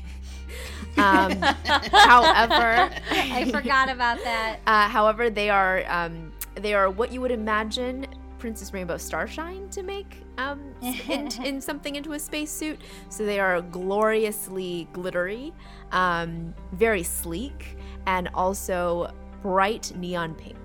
um, 0.97 1.31
however, 1.91 2.89
I 3.11 3.49
forgot 3.51 3.89
about 3.89 4.23
that. 4.23 4.59
uh, 4.65 4.87
however, 4.87 5.29
they 5.29 5.49
are 5.49 5.83
um, 5.89 6.30
they 6.55 6.73
are 6.73 6.89
what 6.89 7.11
you 7.11 7.21
would 7.21 7.31
imagine 7.31 8.07
Princess 8.39 8.73
Rainbow 8.73 8.97
Starshine 8.97 9.69
to 9.69 9.83
make 9.83 10.17
um, 10.37 10.73
in, 10.81 11.29
in 11.43 11.61
something 11.61 11.95
into 11.95 12.13
a 12.13 12.19
spacesuit. 12.19 12.79
So 13.09 13.25
they 13.25 13.39
are 13.39 13.61
gloriously 13.61 14.87
glittery, 14.93 15.53
um, 15.91 16.53
very 16.73 17.03
sleek, 17.03 17.77
and 18.07 18.29
also 18.33 19.13
bright 19.41 19.93
neon 19.95 20.33
pink. 20.33 20.57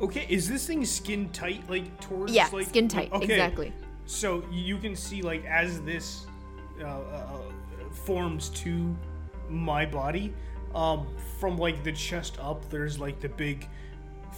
Okay, 0.00 0.26
is 0.28 0.48
this 0.48 0.66
thing 0.66 0.84
skin 0.84 1.28
tight, 1.30 1.68
like 1.68 2.00
towards? 2.00 2.32
Yeah, 2.32 2.48
like, 2.52 2.68
skin 2.68 2.88
tight, 2.88 3.12
okay. 3.12 3.24
exactly. 3.24 3.72
So 4.06 4.44
you 4.50 4.78
can 4.78 4.96
see, 4.96 5.22
like, 5.22 5.44
as 5.44 5.82
this 5.82 6.26
uh, 6.80 6.84
uh, 6.84 7.42
forms 7.90 8.48
to 8.50 8.96
my 9.50 9.84
body, 9.84 10.32
um, 10.74 11.06
from 11.38 11.58
like 11.58 11.82
the 11.82 11.92
chest 11.92 12.38
up, 12.40 12.68
there's 12.70 12.98
like 12.98 13.20
the 13.20 13.28
big 13.28 13.68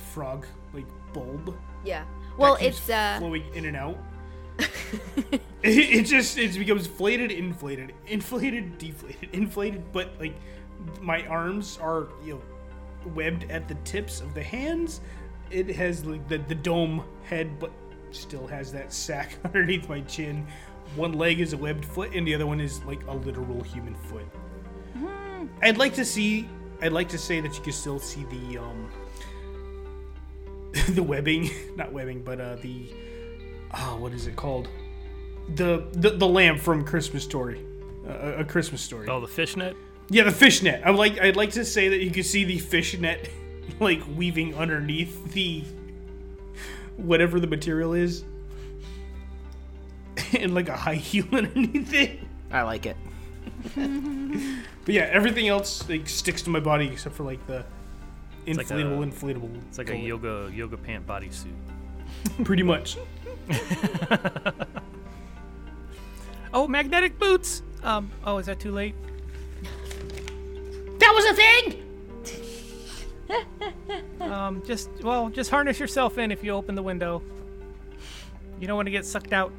frog, 0.01 0.47
like 0.73 0.87
bulb. 1.13 1.57
Yeah. 1.85 2.05
Well, 2.37 2.57
it's 2.61 2.89
uh, 2.89 3.17
flowing 3.19 3.45
in 3.55 3.67
and 3.67 3.77
out. 3.77 3.99
it, 4.59 5.41
it 5.63 6.03
just 6.05 6.39
it 6.39 6.59
becomes 6.59 6.87
inflated, 6.87 7.31
inflated, 7.31 7.95
inflated, 8.07 8.79
deflated, 8.79 9.29
inflated. 9.33 9.93
But 9.93 10.13
like 10.19 10.35
my 11.01 11.27
arms 11.27 11.79
are 11.81 12.09
you 12.25 12.35
know 12.35 13.11
webbed 13.15 13.51
at 13.51 13.69
the 13.69 13.75
tips 13.77 14.21
of 14.21 14.35
the 14.35 14.43
hands. 14.43 15.01
It 15.51 15.69
has 15.75 16.05
like 16.05 16.29
the 16.29 16.39
the 16.39 16.55
dome 16.55 17.05
head, 17.25 17.59
but 17.59 17.73
still 18.11 18.47
has 18.47 18.73
that 18.73 18.93
sack 18.93 19.39
underneath 19.45 19.89
my 19.89 20.01
chin. 20.03 20.47
One 20.97 21.13
leg 21.13 21.41
is 21.41 21.53
a 21.53 21.57
webbed 21.57 21.85
foot, 21.85 22.15
and 22.15 22.27
the 22.27 22.35
other 22.35 22.47
one 22.47 22.61
is 22.61 22.83
like 22.85 23.07
a 23.07 23.15
literal 23.15 23.63
human 23.63 23.95
foot. 23.95 24.27
Hmm. 24.95 25.47
I'd 25.63 25.79
like 25.79 25.95
to 25.95 26.05
see. 26.05 26.49
I'd 26.83 26.93
like 26.93 27.09
to 27.11 27.19
say 27.19 27.41
that 27.41 27.55
you 27.55 27.63
can 27.63 27.73
still 27.73 27.99
see 27.99 28.25
the 28.25 28.59
um 28.59 28.91
the 30.91 31.03
webbing, 31.03 31.51
not 31.77 31.93
webbing, 31.93 32.23
but 32.23 32.41
uh 32.41 32.57
the 32.57 32.93
oh, 33.75 33.97
what 33.99 34.13
is 34.13 34.27
it 34.27 34.37
called? 34.37 34.69
The 35.57 35.87
the, 35.93 36.11
the 36.11 36.27
lamp 36.29 36.61
from 36.61 36.85
Christmas 36.85 37.25
Story, 37.25 37.61
uh, 38.07 38.13
a- 38.13 38.41
a 38.41 38.45
Christmas 38.45 38.81
Story. 38.81 39.09
Oh, 39.09 39.21
the 39.21 39.27
fishnet. 39.29 39.77
Yeah, 40.09 40.25
the 40.25 40.33
fishnet. 40.33 40.83
I 40.85 40.91
like 40.91 41.21
I'd 41.21 41.37
like 41.37 41.51
to 41.53 41.65
say 41.65 41.89
that 41.89 42.01
you 42.03 42.11
can 42.11 42.23
see 42.25 42.45
the 42.45 42.59
fishnet 42.59 43.31
like 43.81 44.03
weaving 44.17 44.55
underneath 44.57 45.33
the 45.33 45.65
whatever 46.97 47.41
the 47.41 47.47
material 47.47 47.95
is, 47.95 48.25
and 50.39 50.55
like 50.55 50.69
a 50.69 50.77
high 50.77 50.95
heel 50.97 51.27
underneath 51.33 51.93
it. 51.93 52.21
I 52.53 52.63
like 52.63 52.87
it. 52.87 52.97
But 53.75 54.95
yeah, 54.95 55.09
everything 55.13 55.49
else 55.49 55.89
like 55.89 56.09
sticks 56.09 56.43
to 56.43 56.51
my 56.51 56.61
body 56.61 56.89
except 56.89 57.15
for 57.15 57.25
like 57.25 57.45
the 57.47 57.65
like 58.57 58.67
inflatable, 58.69 59.03
a- 59.03 59.07
inflatable. 59.07 59.63
It's 59.69 59.79
like 59.79 59.91
a 59.91 59.97
yoga 59.97 60.51
yoga 60.55 60.77
pant 60.77 61.07
bodysuit. 61.07 61.55
Pretty 62.45 62.63
much. 62.63 62.97
Oh, 66.53 66.67
magnetic 66.67 67.17
boots. 67.19 67.63
Um. 67.83 68.11
Oh, 68.25 68.39
is 68.39 68.47
that 68.47 68.59
too 68.59 68.73
late? 68.73 68.95
That 70.99 71.13
was 71.15 71.25
a 71.27 71.35
thing. 71.35 71.77
Um. 74.21 74.63
Just 74.67 74.91
well, 75.03 75.29
just 75.31 75.49
harness 75.51 75.79
yourself 75.79 76.19
in 76.19 76.31
if 76.33 76.43
you 76.45 76.51
open 76.53 76.75
the 76.75 76.83
window. 76.83 77.23
You 78.61 78.67
don't 78.67 78.77
want 78.77 78.87
to 78.87 78.91
get 78.91 79.07
sucked 79.07 79.33
out. 79.33 79.53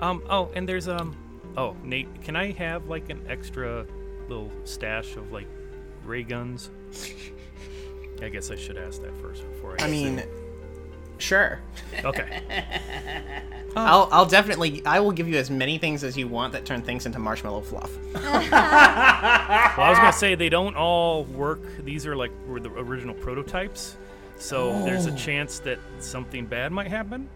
Um. 0.00 0.22
Oh, 0.28 0.50
and 0.54 0.68
there's 0.68 0.88
um. 0.88 1.16
Oh, 1.56 1.76
Nate, 1.84 2.08
can 2.22 2.34
I 2.34 2.50
have 2.52 2.86
like 2.88 3.08
an 3.10 3.24
extra 3.28 3.86
little 4.28 4.50
stash 4.64 5.14
of 5.16 5.30
like 5.32 5.46
ray 6.04 6.22
guns? 6.22 6.70
I 8.22 8.28
guess 8.28 8.50
I 8.50 8.56
should 8.56 8.76
ask 8.76 9.02
that 9.02 9.14
first 9.20 9.42
before 9.42 9.76
I. 9.80 9.84
I 9.84 9.90
mean, 9.90 10.22
sure. 11.18 11.60
Okay. 12.04 12.42
I'll 13.76 14.08
I'll 14.12 14.26
definitely 14.26 14.84
I 14.84 15.00
will 15.00 15.12
give 15.12 15.28
you 15.28 15.36
as 15.36 15.50
many 15.50 15.78
things 15.78 16.04
as 16.04 16.16
you 16.16 16.28
want 16.28 16.52
that 16.52 16.64
turn 16.64 16.82
things 16.82 17.06
into 17.06 17.18
marshmallow 17.18 17.62
fluff. 17.62 17.90
Well, 19.74 19.86
I 19.86 19.88
was 19.88 19.98
gonna 19.98 20.12
say 20.12 20.34
they 20.34 20.50
don't 20.50 20.76
all 20.76 21.24
work. 21.24 21.62
These 21.82 22.06
are 22.06 22.14
like 22.14 22.30
were 22.46 22.60
the 22.60 22.70
original 22.70 23.14
prototypes, 23.14 23.96
so 24.36 24.84
there's 24.84 25.06
a 25.06 25.12
oh. 25.12 25.16
chance 25.16 25.60
that 25.60 25.78
something 25.98 26.44
bad 26.44 26.72
might 26.72 26.88
happen. 26.88 27.26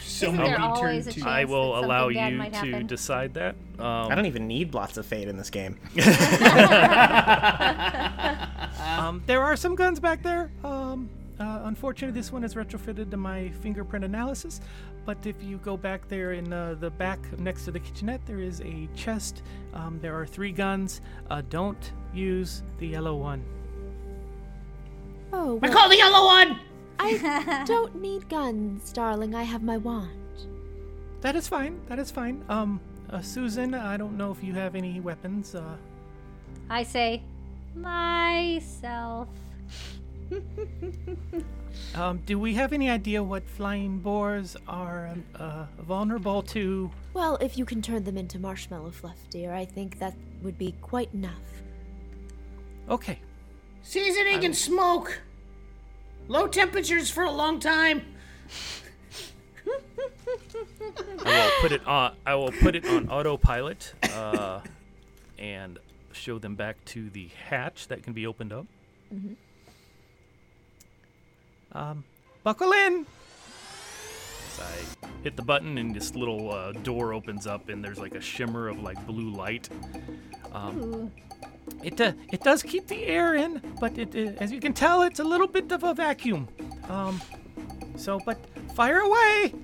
Somebody 0.00 0.48
there 0.48 0.60
always 0.60 1.06
a 1.06 1.12
chance? 1.12 1.26
I 1.26 1.44
will 1.44 1.74
that 1.74 1.84
allow 1.84 2.04
something 2.04 2.16
bad 2.16 2.32
you 2.32 2.38
might 2.38 2.52
to 2.52 2.58
happen. 2.58 2.86
decide 2.86 3.34
that. 3.34 3.54
Um, 3.78 4.10
I 4.10 4.14
don't 4.14 4.26
even 4.26 4.46
need 4.46 4.74
lots 4.74 4.96
of 4.96 5.06
fate 5.06 5.28
in 5.28 5.36
this 5.36 5.50
game. 5.50 5.78
Um, 8.98 9.22
there 9.26 9.42
are 9.42 9.56
some 9.56 9.74
guns 9.74 10.00
back 10.00 10.22
there. 10.22 10.50
Um, 10.64 11.08
uh, 11.38 11.60
unfortunately, 11.64 12.18
this 12.18 12.32
one 12.32 12.42
is 12.42 12.54
retrofitted 12.54 13.10
to 13.10 13.16
my 13.16 13.50
fingerprint 13.62 14.04
analysis. 14.04 14.60
But 15.04 15.24
if 15.24 15.36
you 15.42 15.58
go 15.58 15.76
back 15.76 16.08
there 16.08 16.32
in 16.32 16.52
uh, 16.52 16.74
the 16.78 16.90
back 16.90 17.18
next 17.38 17.64
to 17.66 17.70
the 17.70 17.80
kitchenette, 17.80 18.20
there 18.26 18.40
is 18.40 18.60
a 18.60 18.88
chest. 18.94 19.42
Um, 19.72 19.98
there 20.02 20.18
are 20.18 20.26
three 20.26 20.52
guns. 20.52 21.00
Uh, 21.30 21.42
don't 21.48 21.92
use 22.12 22.62
the 22.78 22.88
yellow 22.88 23.16
one. 23.16 23.42
Oh, 25.32 25.58
I 25.62 25.68
well, 25.68 25.72
call 25.72 25.88
the 25.88 25.96
yellow 25.96 26.26
one. 26.26 26.60
I 26.98 27.64
don't 27.66 28.00
need 28.00 28.28
guns, 28.28 28.92
darling. 28.92 29.34
I 29.34 29.42
have 29.42 29.62
my 29.62 29.76
wand. 29.76 30.10
That 31.20 31.36
is 31.36 31.48
fine. 31.48 31.80
That 31.88 31.98
is 31.98 32.10
fine. 32.10 32.44
Um, 32.48 32.80
uh, 33.10 33.20
Susan, 33.20 33.74
I 33.74 33.96
don't 33.96 34.16
know 34.16 34.30
if 34.30 34.42
you 34.42 34.52
have 34.54 34.74
any 34.74 35.00
weapons. 35.00 35.54
Uh, 35.54 35.76
I 36.70 36.82
say 36.82 37.22
myself. 37.74 39.28
um, 41.94 42.20
do 42.26 42.38
we 42.38 42.54
have 42.54 42.72
any 42.72 42.90
idea 42.90 43.22
what 43.22 43.48
flying 43.48 43.98
boars 43.98 44.56
are 44.66 45.08
um, 45.08 45.24
uh, 45.36 45.66
vulnerable 45.80 46.42
to? 46.42 46.90
Well, 47.14 47.36
if 47.36 47.56
you 47.56 47.64
can 47.64 47.80
turn 47.80 48.04
them 48.04 48.18
into 48.18 48.38
marshmallow 48.38 48.90
fluff, 48.90 49.18
dear, 49.30 49.54
I 49.54 49.64
think 49.64 49.98
that 49.98 50.14
would 50.42 50.58
be 50.58 50.74
quite 50.82 51.12
enough. 51.14 51.32
Okay. 52.88 53.18
Seasoning 53.82 54.44
and 54.44 54.56
smoke. 54.56 55.20
Low 56.28 56.46
temperatures 56.46 57.10
for 57.10 57.24
a 57.24 57.30
long 57.30 57.58
time. 57.58 58.02
I 61.24 61.44
will 61.44 61.60
put 61.62 61.72
it 61.72 61.86
on. 61.86 62.14
I 62.26 62.34
will 62.34 62.52
put 62.52 62.76
it 62.76 62.86
on 62.86 63.08
autopilot, 63.08 63.94
uh, 64.14 64.60
and 65.38 65.78
show 66.12 66.38
them 66.38 66.54
back 66.54 66.84
to 66.86 67.08
the 67.10 67.28
hatch 67.48 67.88
that 67.88 68.02
can 68.02 68.12
be 68.12 68.26
opened 68.26 68.52
up. 68.52 68.66
Um, 71.72 72.04
buckle 72.42 72.72
in. 72.72 73.06
As 74.48 74.60
I 74.60 75.06
hit 75.22 75.36
the 75.36 75.42
button, 75.42 75.78
and 75.78 75.94
this 75.94 76.14
little 76.14 76.52
uh, 76.52 76.72
door 76.72 77.14
opens 77.14 77.46
up, 77.46 77.70
and 77.70 77.82
there's 77.82 77.98
like 77.98 78.14
a 78.14 78.20
shimmer 78.20 78.68
of 78.68 78.80
like 78.80 79.04
blue 79.06 79.30
light. 79.30 79.68
Um, 80.52 80.78
Ooh. 80.78 81.10
It 81.82 82.00
uh, 82.00 82.12
it 82.32 82.42
does 82.42 82.62
keep 82.62 82.86
the 82.86 83.04
air 83.04 83.34
in, 83.34 83.62
but 83.80 83.96
it 83.98 84.14
uh, 84.14 84.32
as 84.42 84.52
you 84.52 84.60
can 84.60 84.72
tell, 84.72 85.02
it's 85.02 85.20
a 85.20 85.24
little 85.24 85.46
bit 85.46 85.70
of 85.72 85.84
a 85.84 85.94
vacuum. 85.94 86.48
Um, 86.88 87.20
so, 87.96 88.18
but 88.24 88.38
fire 88.74 89.00
away. 89.00 89.54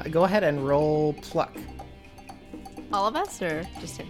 Uh, 0.00 0.08
go 0.10 0.24
ahead 0.24 0.42
and 0.42 0.66
roll 0.66 1.12
pluck. 1.14 1.56
All 2.92 3.06
of 3.06 3.16
us 3.16 3.40
or 3.42 3.66
just 3.80 3.96
him? 3.96 4.08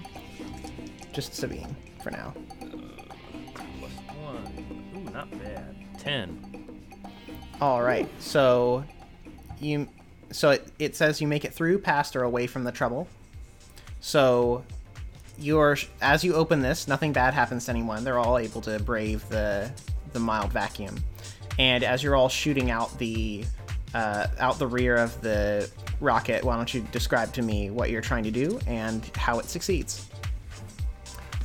Just 1.12 1.34
Sabine 1.34 1.74
for 2.02 2.10
now. 2.10 2.34
Plus 3.78 3.92
one. 4.20 4.94
Ooh, 4.96 5.10
not 5.10 5.30
bad. 5.38 5.74
Ten. 5.98 6.78
All 7.60 7.82
right. 7.82 8.08
So 8.20 8.84
you 9.60 9.88
so 10.30 10.50
it, 10.50 10.66
it 10.78 10.96
says 10.96 11.20
you 11.20 11.28
make 11.28 11.44
it 11.44 11.52
through, 11.52 11.78
past, 11.78 12.16
or 12.16 12.24
away 12.24 12.46
from 12.46 12.64
the 12.64 12.72
trouble. 12.72 13.08
So 14.00 14.64
you're 15.39 15.76
as 16.01 16.24
you 16.24 16.35
open 16.35 16.61
this, 16.61 16.89
nothing 16.89 17.12
bad 17.12 17.35
happens 17.35 17.66
to 17.66 17.70
anyone. 17.70 18.05
They're 18.05 18.18
all 18.18 18.39
able 18.39 18.61
to 18.62 18.78
brave 18.80 19.28
the 19.28 19.70
the 20.12 20.20
mild 20.20 20.53
vacuum. 20.53 20.97
And 21.59 21.85
as 21.85 22.03
you're 22.03 22.16
all 22.16 22.28
shooting 22.28 22.70
out 22.70 22.97
the 22.99 23.45
uh, 23.95 24.26
out 24.39 24.59
the 24.59 24.66
rear 24.66 24.97
of 24.97 25.20
the 25.20 25.70
rocket, 26.01 26.45
why 26.45 26.57
don't 26.57 26.72
you 26.72 26.87
describe 26.93 27.32
to 27.35 27.43
me 27.43 27.70
what 27.70 27.91
you're 27.91 28.01
trying 28.01 28.24
to 28.24 28.30
do 28.30 28.59
and 28.66 29.05
how 29.16 29.39
it 29.39 29.47
succeeds? 29.47 30.09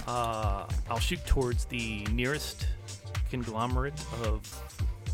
Uh, 0.08 0.66
I'll 0.90 1.00
shoot 1.00 1.24
towards 1.28 1.66
the 1.66 2.04
nearest 2.12 2.68
conglomerate 3.30 3.94
of 4.24 4.42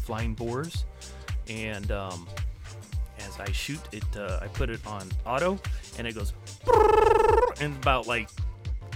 flying 0.03 0.33
boars, 0.33 0.85
and 1.49 1.91
um, 1.91 2.27
as 3.19 3.37
I 3.39 3.51
shoot 3.51 3.81
it, 3.91 4.05
uh, 4.15 4.39
I 4.41 4.47
put 4.47 4.69
it 4.69 4.79
on 4.87 5.09
auto, 5.25 5.59
and 5.97 6.07
it 6.07 6.15
goes, 6.15 6.31
and 7.59 7.75
about 7.75 8.07
like 8.07 8.29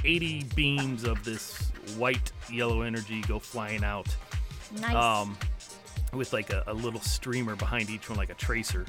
80 0.06 0.44
beams 0.56 1.04
of 1.04 1.24
this 1.24 1.72
white 1.98 2.32
yellow 2.52 2.82
energy 2.82 3.22
go 3.22 3.40
flying 3.40 3.84
out, 3.84 4.08
Nice. 4.80 4.96
um, 4.96 5.38
with 6.14 6.34
like 6.34 6.52
a, 6.52 6.64
a 6.68 6.74
little 6.74 7.02
streamer 7.02 7.56
behind 7.56 7.90
each 7.90 8.10
one, 8.10 8.18
like 8.18 8.30
a 8.30 8.36
tracer, 8.36 8.86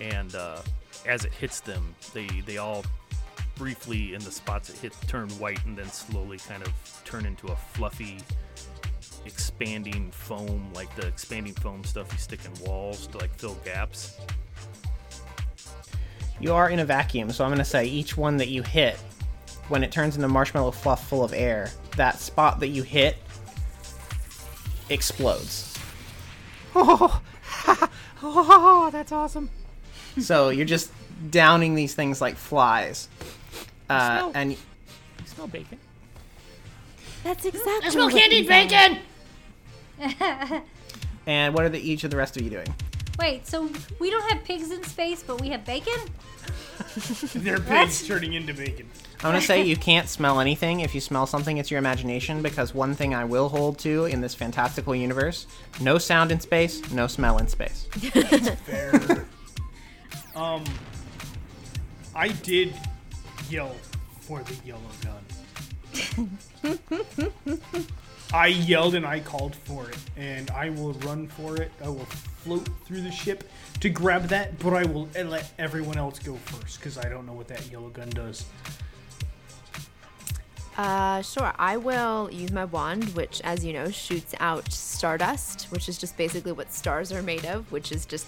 and 0.00 0.34
uh, 0.34 0.58
as 1.06 1.24
it 1.24 1.32
hits 1.32 1.60
them, 1.60 1.94
they 2.14 2.26
they 2.46 2.58
all 2.58 2.84
briefly 3.56 4.14
in 4.14 4.22
the 4.22 4.30
spots 4.32 4.70
it 4.70 4.76
hit 4.78 4.94
turn 5.06 5.28
white 5.32 5.62
and 5.66 5.76
then 5.76 5.86
slowly 5.86 6.38
kind 6.38 6.62
of 6.62 6.72
turn 7.04 7.26
into 7.26 7.46
a 7.48 7.56
fluffy 7.56 8.18
expanding 9.26 10.10
foam 10.10 10.68
like 10.74 10.92
the 10.96 11.06
expanding 11.06 11.52
foam 11.54 11.84
stuff 11.84 12.10
you 12.12 12.18
stick 12.18 12.40
in 12.46 12.64
walls 12.66 13.06
to 13.06 13.18
like 13.18 13.32
fill 13.38 13.54
gaps 13.64 14.18
You 16.40 16.54
are 16.54 16.70
in 16.70 16.80
a 16.80 16.84
vacuum, 16.84 17.30
so 17.30 17.44
I'm 17.44 17.50
going 17.50 17.58
to 17.58 17.64
say 17.64 17.84
each 17.84 18.16
one 18.16 18.38
that 18.38 18.48
you 18.48 18.62
hit, 18.62 18.98
when 19.68 19.82
it 19.84 19.92
turns 19.92 20.16
into 20.16 20.28
marshmallow 20.28 20.70
fluff 20.72 21.08
full 21.08 21.24
of 21.24 21.32
air, 21.32 21.70
that 21.96 22.18
spot 22.18 22.60
that 22.60 22.68
you 22.68 22.82
hit 22.82 23.16
explodes. 24.88 25.76
oh, 26.74 27.20
oh 28.22 28.88
that's 28.92 29.12
awesome 29.12 29.50
so 30.20 30.50
you're 30.50 30.66
just 30.66 30.90
downing 31.30 31.74
these 31.74 31.94
things 31.94 32.20
like 32.20 32.36
flies. 32.36 33.08
Uh, 33.88 34.18
Smell- 34.18 34.32
and 34.34 34.52
you 34.52 34.58
smell 35.26 35.46
bacon 35.46 35.78
That's 37.24 37.44
exactly. 37.44 37.86
I 37.86 37.90
smell 37.90 38.06
what 38.06 38.14
candied 38.14 38.48
bacon! 38.48 38.98
and 41.26 41.54
what 41.54 41.64
are 41.64 41.68
the 41.68 41.78
each 41.78 42.04
of 42.04 42.10
the 42.10 42.16
rest 42.16 42.36
of 42.36 42.42
you 42.42 42.50
doing? 42.50 42.74
Wait, 43.18 43.46
so 43.46 43.70
we 43.98 44.10
don't 44.10 44.28
have 44.30 44.42
pigs 44.44 44.70
in 44.70 44.82
space, 44.84 45.22
but 45.22 45.40
we 45.40 45.48
have 45.50 45.64
bacon? 45.64 45.92
They're 47.34 47.60
pigs 47.60 48.06
turning 48.06 48.32
into 48.32 48.54
bacon. 48.54 48.88
I'm 49.24 49.28
gonna 49.30 49.40
say 49.40 49.62
you 49.62 49.76
can't 49.76 50.08
smell 50.08 50.40
anything. 50.40 50.80
If 50.80 50.96
you 50.96 51.00
smell 51.00 51.26
something, 51.26 51.58
it's 51.58 51.70
your 51.70 51.78
imagination. 51.78 52.42
Because 52.42 52.74
one 52.74 52.94
thing 52.94 53.14
I 53.14 53.24
will 53.24 53.48
hold 53.48 53.78
to 53.80 54.06
in 54.06 54.20
this 54.20 54.34
fantastical 54.34 54.96
universe: 54.96 55.46
no 55.80 55.96
sound 55.98 56.32
in 56.32 56.40
space, 56.40 56.90
no 56.90 57.06
smell 57.06 57.38
in 57.38 57.46
space. 57.46 57.86
Fair. 58.66 59.26
um, 60.34 60.64
I 62.16 62.28
did 62.28 62.74
yell 63.48 63.76
for 64.22 64.42
the 64.42 64.56
yellow 64.66 64.80
gun. 65.04 66.30
I 68.34 68.46
yelled 68.48 68.96
and 68.96 69.06
I 69.06 69.20
called 69.20 69.54
for 69.54 69.88
it, 69.88 69.98
and 70.16 70.50
I 70.50 70.70
will 70.70 70.94
run 70.94 71.28
for 71.28 71.56
it. 71.58 71.70
I 71.84 71.88
will 71.88 72.06
float 72.06 72.68
through 72.86 73.02
the 73.02 73.10
ship 73.12 73.44
to 73.80 73.88
grab 73.88 74.24
that, 74.28 74.58
but 74.58 74.74
I 74.74 74.84
will 74.84 75.08
let 75.14 75.52
everyone 75.58 75.96
else 75.96 76.18
go 76.18 76.34
first 76.46 76.80
because 76.80 76.98
I 76.98 77.08
don't 77.08 77.24
know 77.24 77.34
what 77.34 77.46
that 77.48 77.70
yellow 77.70 77.90
gun 77.90 78.10
does. 78.10 78.46
Uh, 80.76 81.20
sure. 81.20 81.52
I 81.58 81.76
will 81.76 82.30
use 82.32 82.50
my 82.50 82.64
wand, 82.64 83.04
which, 83.10 83.40
as 83.44 83.64
you 83.64 83.72
know, 83.72 83.90
shoots 83.90 84.34
out 84.40 84.72
stardust, 84.72 85.64
which 85.64 85.88
is 85.88 85.98
just 85.98 86.16
basically 86.16 86.52
what 86.52 86.72
stars 86.72 87.12
are 87.12 87.22
made 87.22 87.44
of, 87.44 87.70
which 87.70 87.92
is 87.92 88.06
just 88.06 88.26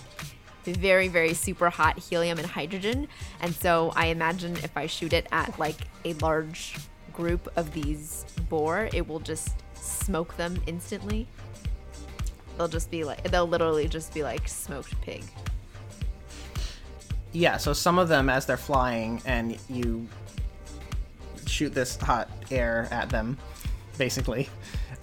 very, 0.65 1.09
very 1.09 1.35
super 1.35 1.71
hot 1.71 1.99
helium 1.99 2.39
and 2.39 2.47
hydrogen. 2.47 3.09
And 3.41 3.55
so 3.55 3.93
I 3.97 4.07
imagine 4.07 4.57
if 4.57 4.77
I 4.77 4.87
shoot 4.87 5.13
it 5.13 5.27
at 5.33 5.59
like 5.59 5.77
a 6.05 6.13
large 6.15 6.77
group 7.13 7.49
of 7.57 7.73
these 7.73 8.25
boar, 8.49 8.89
it 8.93 9.07
will 9.07 9.21
just 9.21 9.55
smoke 9.75 10.37
them 10.37 10.61
instantly. 10.67 11.27
They'll 12.57 12.69
just 12.69 12.91
be 12.91 13.05
like, 13.05 13.23
they'll 13.31 13.49
literally 13.49 13.89
just 13.89 14.13
be 14.15 14.23
like 14.23 14.49
smoked 14.49 15.01
pig. 15.01 15.25
Yeah, 17.33 17.57
so 17.57 17.73
some 17.73 17.99
of 17.99 18.09
them, 18.09 18.31
as 18.31 18.47
they're 18.47 18.57
flying, 18.57 19.21
and 19.25 19.59
you 19.69 20.07
shoot 21.55 21.75
this 21.75 21.97
hot 21.97 22.29
air 22.51 22.89
at 22.91 23.09
them, 23.09 23.39
basically, 23.97 24.49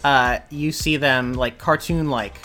uh, 0.03 0.39
you 0.49 0.71
see 0.71 0.97
them 0.97 1.33
like 1.33 1.57
cartoon 1.57 2.09
like. 2.09 2.35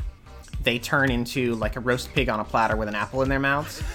They 0.62 0.78
turn 0.80 1.12
into 1.12 1.54
like 1.54 1.76
a 1.76 1.80
roast 1.80 2.12
pig 2.12 2.28
on 2.28 2.40
a 2.40 2.44
platter 2.44 2.76
with 2.76 2.88
an 2.88 2.96
apple 2.96 3.22
in 3.22 3.28
their 3.28 3.38
mouths. 3.38 3.82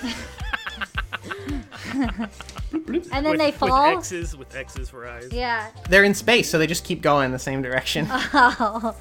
And 3.12 3.26
then 3.26 3.32
with, 3.32 3.39
they 3.39 3.51
fall? 3.51 3.95
with 3.95 3.99
x's 3.99 4.36
with 4.36 4.55
x's 4.55 4.89
for 4.89 5.07
eyes 5.07 5.30
Yeah. 5.32 5.70
They're 5.89 6.03
in 6.03 6.14
space, 6.14 6.49
so 6.49 6.57
they 6.57 6.68
just 6.68 6.84
keep 6.84 7.01
going 7.01 7.26
in 7.26 7.32
the 7.32 7.39
same 7.39 7.62
direction. 7.62 8.07
Oh. 8.34 8.95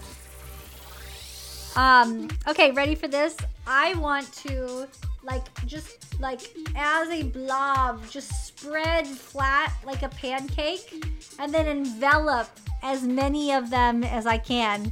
Um, 1.76 2.28
okay, 2.48 2.72
ready 2.72 2.96
for 2.96 3.06
this? 3.06 3.36
I 3.66 3.94
want 3.94 4.32
to 4.44 4.88
like 5.22 5.42
just 5.66 6.20
like 6.20 6.40
as 6.76 7.08
a 7.10 7.22
blob, 7.24 8.08
just 8.10 8.46
spread 8.46 9.06
flat 9.06 9.72
like 9.84 10.02
a 10.02 10.08
pancake 10.10 11.04
and 11.38 11.52
then 11.52 11.66
envelop 11.66 12.48
as 12.82 13.02
many 13.02 13.52
of 13.52 13.70
them 13.70 14.02
as 14.04 14.26
I 14.26 14.38
can 14.38 14.90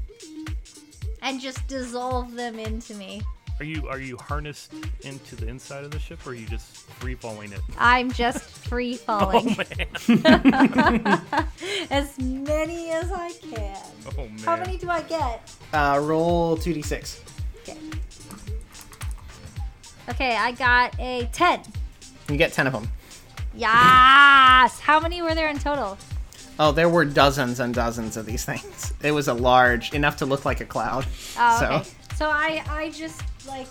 and 1.23 1.41
just 1.41 1.67
dissolve 1.67 2.35
them 2.35 2.59
into 2.59 2.95
me. 2.95 3.23
are 3.59 3.65
you 3.65 3.89
are 3.89 3.99
you 3.99 4.17
harnessed 4.19 4.73
into 5.03 5.35
the 5.35 5.49
inside 5.49 5.83
of 5.85 5.91
the 5.91 5.99
ship 5.99 6.25
or 6.27 6.31
are 6.31 6.35
you 6.35 6.47
just 6.47 6.65
free 7.01 7.15
falling 7.15 7.53
it 7.53 7.61
I'm 7.79 8.13
just 8.13 8.41
free 8.69 8.97
falling 8.97 9.57
oh, 9.59 9.65
as 11.91 12.19
many 12.21 12.91
as 12.91 13.11
I 13.11 13.33
can. 13.51 13.77
oh 14.17 14.27
man 14.29 14.39
How 14.45 14.57
many 14.57 14.77
do 14.79 14.89
I 14.91 15.03
get? 15.03 15.51
Uh, 15.73 15.99
roll 16.03 16.57
2d6. 16.57 17.21
Okay. 17.63 17.77
Okay, 20.09 20.37
I 20.37 20.53
got 20.53 20.99
a 20.99 21.29
10. 21.33 21.61
You 22.31 22.37
get 22.37 22.53
10 22.53 22.67
of 22.67 22.73
them. 22.73 22.89
Yes! 23.55 24.81
How 24.81 25.01
many 25.01 25.21
were 25.21 25.35
there 25.35 25.49
in 25.49 25.59
total? 25.59 25.99
Oh, 26.59 26.73
there 26.73 26.89
were 26.89 27.05
dozens 27.05 27.61
and 27.61 27.75
dozens 27.75 28.17
of 28.17 28.25
these 28.25 28.45
things. 28.45 28.95
It 29.03 29.13
was 29.13 29.29
a 29.29 29.35
large, 29.35 29.93
enough 29.93 30.17
to 30.19 30.27
look 30.27 30.45
like 30.45 30.61
a 30.61 30.65
cloud. 30.65 31.07
Oh, 31.39 31.61
so, 31.61 31.67
okay. 31.67 31.89
So 32.17 32.31
I, 32.31 32.63
I 32.69 32.91
just 32.91 33.23
like, 33.47 33.67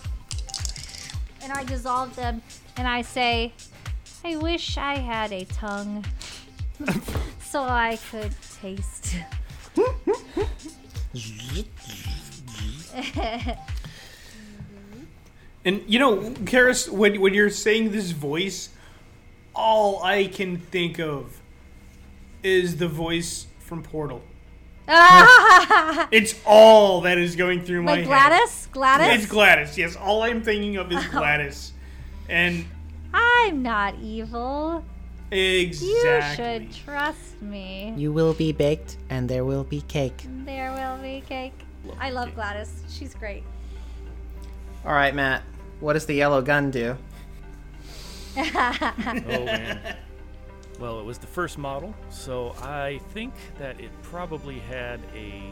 and 1.42 1.52
I 1.52 1.64
dissolve 1.64 2.14
them, 2.14 2.40
and 2.76 2.86
I 2.86 3.02
say, 3.02 3.52
I 4.24 4.36
wish 4.36 4.78
I 4.78 4.96
had 4.96 5.32
a 5.32 5.44
tongue, 5.46 6.04
so 7.44 7.62
I 7.62 7.98
could 8.10 8.34
taste. 8.60 9.16
And 15.68 15.84
you 15.86 15.98
know, 15.98 16.16
Karis, 16.50 16.88
when 16.88 17.20
when 17.20 17.34
you're 17.34 17.50
saying 17.50 17.92
this 17.92 18.12
voice, 18.12 18.70
all 19.54 20.02
I 20.02 20.24
can 20.26 20.56
think 20.56 20.98
of 20.98 21.42
is 22.42 22.78
the 22.78 22.88
voice 22.88 23.48
from 23.58 23.82
Portal. 23.82 24.22
Ah! 24.88 26.08
It's 26.10 26.34
all 26.46 27.02
that 27.02 27.18
is 27.18 27.36
going 27.36 27.64
through 27.64 27.82
my 27.82 27.96
like 27.96 28.06
head. 28.06 28.32
GLaDOS? 28.32 28.70
GLaDOS? 28.70 29.14
It's 29.14 29.26
GLaDOS. 29.26 29.76
Yes, 29.76 29.94
all 29.94 30.22
I'm 30.22 30.42
thinking 30.42 30.78
of 30.78 30.90
is 30.90 31.04
GLaDOS, 31.12 31.72
and 32.30 32.64
I'm 33.12 33.62
not 33.62 33.94
evil. 34.00 34.82
exactly. 35.30 35.88
You 35.90 36.30
should 36.34 36.72
trust 36.72 37.42
me. 37.42 37.92
you 37.94 38.10
will 38.10 38.32
be 38.32 38.52
baked 38.52 38.96
and 39.10 39.28
there 39.28 39.44
will 39.44 39.64
be 39.64 39.82
cake. 39.82 40.24
There 40.46 40.72
will 40.72 40.96
be 41.02 41.22
cake. 41.28 41.52
I 42.00 42.08
love 42.08 42.28
cake. 42.28 42.38
GLaDOS. 42.38 42.70
She's 42.88 43.12
great. 43.12 43.44
All 44.86 44.94
right, 44.94 45.14
Matt. 45.14 45.42
What 45.80 45.92
does 45.94 46.06
the 46.06 46.14
yellow 46.14 46.42
gun 46.42 46.70
do? 46.70 46.96
Oh 48.36 49.44
man. 49.44 49.96
Well, 50.78 51.00
it 51.00 51.04
was 51.04 51.18
the 51.18 51.26
first 51.26 51.58
model, 51.58 51.92
so 52.08 52.54
I 52.62 53.00
think 53.12 53.34
that 53.58 53.80
it 53.80 53.90
probably 54.02 54.60
had 54.60 55.00
a 55.12 55.42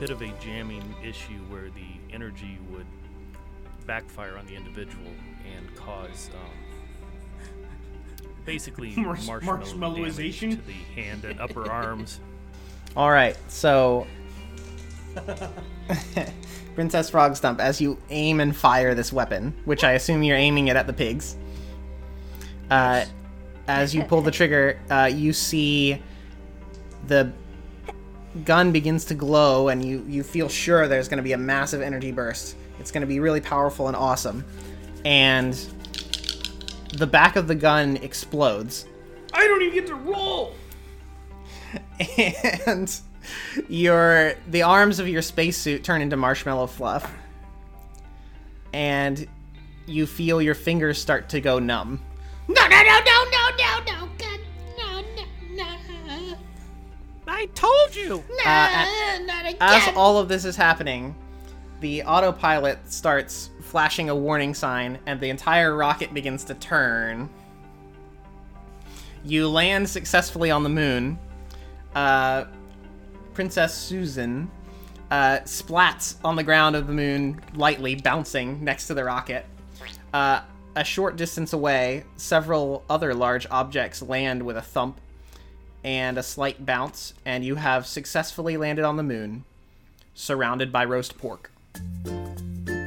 bit 0.00 0.08
of 0.08 0.22
a 0.22 0.28
jamming 0.40 0.94
issue 1.04 1.38
where 1.50 1.68
the 1.68 2.14
energy 2.14 2.58
would 2.70 2.86
backfire 3.86 4.38
on 4.38 4.46
the 4.46 4.54
individual 4.56 5.04
and 5.54 5.74
cause 5.76 6.30
um, 6.32 7.60
basically 8.46 8.90
Marsh- 8.96 9.26
marshmallow 9.26 9.58
marshmallowization? 9.98 10.50
to 10.52 10.62
the 10.66 10.72
hand 11.02 11.26
and 11.26 11.38
upper 11.38 11.70
arms. 11.70 12.20
All 12.96 13.10
right, 13.10 13.36
so 13.48 14.06
Princess 16.74 17.10
Frog 17.10 17.36
Stump 17.36 17.60
as 17.60 17.80
you 17.80 17.98
aim 18.10 18.40
and 18.40 18.54
fire 18.54 18.94
this 18.94 19.12
weapon, 19.12 19.54
which 19.64 19.84
I 19.84 19.92
assume 19.92 20.22
you're 20.22 20.36
aiming 20.36 20.68
it 20.68 20.76
at 20.76 20.86
the 20.86 20.92
pigs, 20.92 21.36
uh, 22.70 23.04
as 23.68 23.94
you 23.94 24.02
pull 24.04 24.20
the 24.20 24.30
trigger, 24.30 24.78
uh, 24.90 25.10
you 25.12 25.32
see 25.32 26.02
the 27.06 27.32
gun 28.44 28.72
begins 28.72 29.04
to 29.06 29.14
glow, 29.14 29.68
and 29.68 29.84
you 29.84 30.04
you 30.08 30.22
feel 30.22 30.48
sure 30.48 30.88
there's 30.88 31.08
going 31.08 31.18
to 31.18 31.22
be 31.22 31.32
a 31.32 31.38
massive 31.38 31.80
energy 31.80 32.12
burst. 32.12 32.56
It's 32.78 32.90
going 32.90 33.02
to 33.02 33.06
be 33.06 33.20
really 33.20 33.40
powerful 33.40 33.88
and 33.88 33.96
awesome, 33.96 34.44
and 35.04 35.54
the 36.94 37.06
back 37.06 37.36
of 37.36 37.48
the 37.48 37.54
gun 37.54 37.96
explodes. 37.98 38.86
I 39.32 39.46
don't 39.46 39.62
even 39.62 39.74
get 39.74 39.86
to 39.88 39.94
roll. 39.94 40.54
and 42.66 43.00
your 43.68 44.34
the 44.48 44.62
arms 44.62 44.98
of 44.98 45.08
your 45.08 45.22
spacesuit 45.22 45.84
turn 45.84 46.02
into 46.02 46.16
marshmallow 46.16 46.66
fluff. 46.66 47.12
And 48.72 49.26
you 49.86 50.06
feel 50.06 50.42
your 50.42 50.54
fingers 50.54 51.00
start 51.00 51.28
to 51.30 51.40
go 51.40 51.58
numb. 51.58 52.00
No, 52.48 52.62
no, 52.66 52.68
no, 52.68 52.82
no, 52.82 53.24
no, 53.30 53.50
no, 53.56 53.78
no, 53.86 54.08
God, 54.18 54.40
no, 54.76 55.00
no, 55.54 55.76
no, 56.06 56.36
I 57.26 57.46
told 57.54 57.94
you. 57.94 58.22
no, 58.28 58.44
Uh, 58.44 59.18
not 59.24 59.46
again. 59.46 59.56
as 59.60 59.88
all 59.96 60.18
of 60.18 60.28
this 60.28 60.44
is 60.44 60.56
happening 60.56 61.14
the 61.80 62.02
autopilot 62.04 62.78
starts 62.90 63.50
flashing 63.60 64.08
a 64.08 64.14
warning 64.14 64.54
sign 64.54 64.98
and 65.04 65.20
the 65.20 65.28
entire 65.28 65.76
rocket 65.76 66.14
begins 66.14 66.42
to 66.44 66.54
turn. 66.54 67.28
You 69.22 69.48
land 69.50 69.88
successfully 69.88 70.50
on 70.50 70.62
the 70.62 70.68
moon. 70.70 71.18
Uh, 71.94 72.44
princess 73.34 73.74
susan 73.74 74.50
uh, 75.10 75.38
splats 75.40 76.16
on 76.24 76.36
the 76.36 76.42
ground 76.42 76.74
of 76.74 76.86
the 76.86 76.92
moon 76.92 77.40
lightly 77.54 77.94
bouncing 77.94 78.62
next 78.64 78.86
to 78.86 78.94
the 78.94 79.04
rocket 79.04 79.44
uh, 80.12 80.40
a 80.76 80.84
short 80.84 81.16
distance 81.16 81.52
away 81.52 82.04
several 82.16 82.84
other 82.88 83.12
large 83.14 83.46
objects 83.50 84.00
land 84.00 84.42
with 84.42 84.56
a 84.56 84.62
thump 84.62 85.00
and 85.82 86.16
a 86.16 86.22
slight 86.22 86.64
bounce 86.64 87.12
and 87.24 87.44
you 87.44 87.56
have 87.56 87.86
successfully 87.86 88.56
landed 88.56 88.84
on 88.84 88.96
the 88.96 89.02
moon 89.02 89.44
surrounded 90.14 90.72
by 90.72 90.84
roast 90.84 91.18
pork 91.18 91.50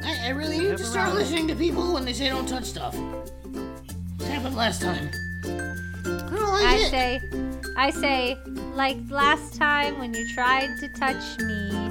I, 0.08 0.18
I 0.24 0.28
really 0.30 0.58
need 0.58 0.76
to 0.76 0.84
start 0.84 1.14
listening 1.14 1.46
to 1.48 1.54
people 1.54 1.92
when 1.92 2.04
they 2.04 2.12
say 2.12 2.28
don't 2.28 2.48
touch 2.48 2.64
stuff. 2.64 2.96
This 4.16 4.28
happened 4.28 4.56
last 4.56 4.80
time. 4.80 5.10
I 6.30 6.50
like 6.50 6.64
I 6.66 6.90
say, 6.90 7.20
I 7.76 7.90
say, 7.90 8.36
like 8.74 8.96
last 9.10 9.54
time 9.54 9.98
when 9.98 10.14
you 10.14 10.28
tried 10.34 10.68
to 10.80 10.88
touch 10.88 11.38
me. 11.40 11.90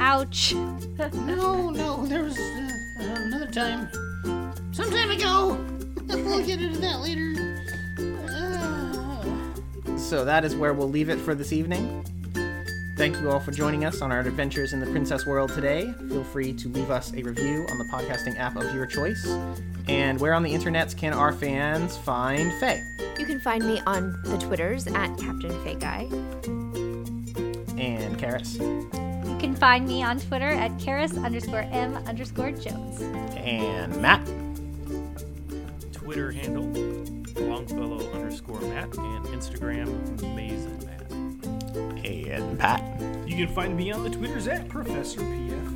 Ouch. 0.00 0.54
No, 0.54 1.70
no, 1.70 2.06
there 2.06 2.22
was 2.24 2.38
uh, 2.38 2.70
another 2.98 3.46
time. 3.50 3.88
Some 4.72 4.90
time 4.90 5.10
ago. 5.10 5.58
we'll 6.08 6.44
get 6.44 6.60
into 6.60 6.78
that 6.80 7.00
later. 7.00 7.34
Uh, 8.28 9.96
So 9.96 10.24
that 10.24 10.44
is 10.44 10.54
where 10.56 10.72
we'll 10.74 10.90
leave 10.90 11.08
it 11.08 11.18
for 11.18 11.34
this 11.34 11.52
evening. 11.52 12.04
Thank 12.96 13.18
you 13.20 13.30
all 13.30 13.40
for 13.40 13.52
joining 13.52 13.84
us 13.84 14.02
on 14.02 14.12
our 14.12 14.20
adventures 14.20 14.74
in 14.74 14.80
the 14.80 14.86
Princess 14.86 15.26
World 15.26 15.52
today. 15.54 15.92
Feel 16.08 16.24
free 16.24 16.52
to 16.52 16.68
leave 16.68 16.90
us 16.90 17.12
a 17.14 17.22
review 17.22 17.66
on 17.70 17.78
the 17.78 17.84
podcasting 17.84 18.38
app 18.38 18.54
of 18.54 18.74
your 18.74 18.86
choice. 18.86 19.26
And 19.88 20.20
where 20.20 20.34
on 20.34 20.42
the 20.42 20.52
internets 20.52 20.96
can 20.96 21.14
our 21.14 21.32
fans 21.32 21.96
find 21.96 22.52
Faye? 22.60 22.82
You 23.18 23.24
can 23.24 23.40
find 23.40 23.64
me 23.64 23.80
on 23.86 24.20
the 24.24 24.36
Twitters 24.36 24.86
at 24.86 25.16
Captain 25.18 25.64
Fake 25.64 25.80
Guy. 25.80 26.06
And 27.78 28.18
Karis? 28.18 28.60
You 28.60 29.38
can 29.38 29.56
find 29.56 29.88
me 29.88 30.02
on 30.02 30.20
Twitter 30.20 30.50
at 30.50 30.70
Karis 30.72 31.20
underscore 31.24 31.66
M 31.72 31.96
underscore 32.06 32.52
Jones. 32.52 33.00
And 33.36 33.96
Matt? 34.02 34.20
Twitter 35.92 36.30
handle 36.30 36.66
Longfellow 37.40 38.12
underscore 38.12 38.60
Matt 38.60 38.94
and 38.98 39.24
Instagram 39.28 39.88
Mason 40.36 40.78
Matt. 40.84 40.91
And 42.04 42.58
Pat? 42.58 42.82
You 43.26 43.36
can 43.36 43.54
find 43.54 43.76
me 43.76 43.92
on 43.92 44.02
the 44.02 44.10
Twitters 44.10 44.48
at 44.48 44.68
Professor 44.68 45.20
PFM. 45.20 45.72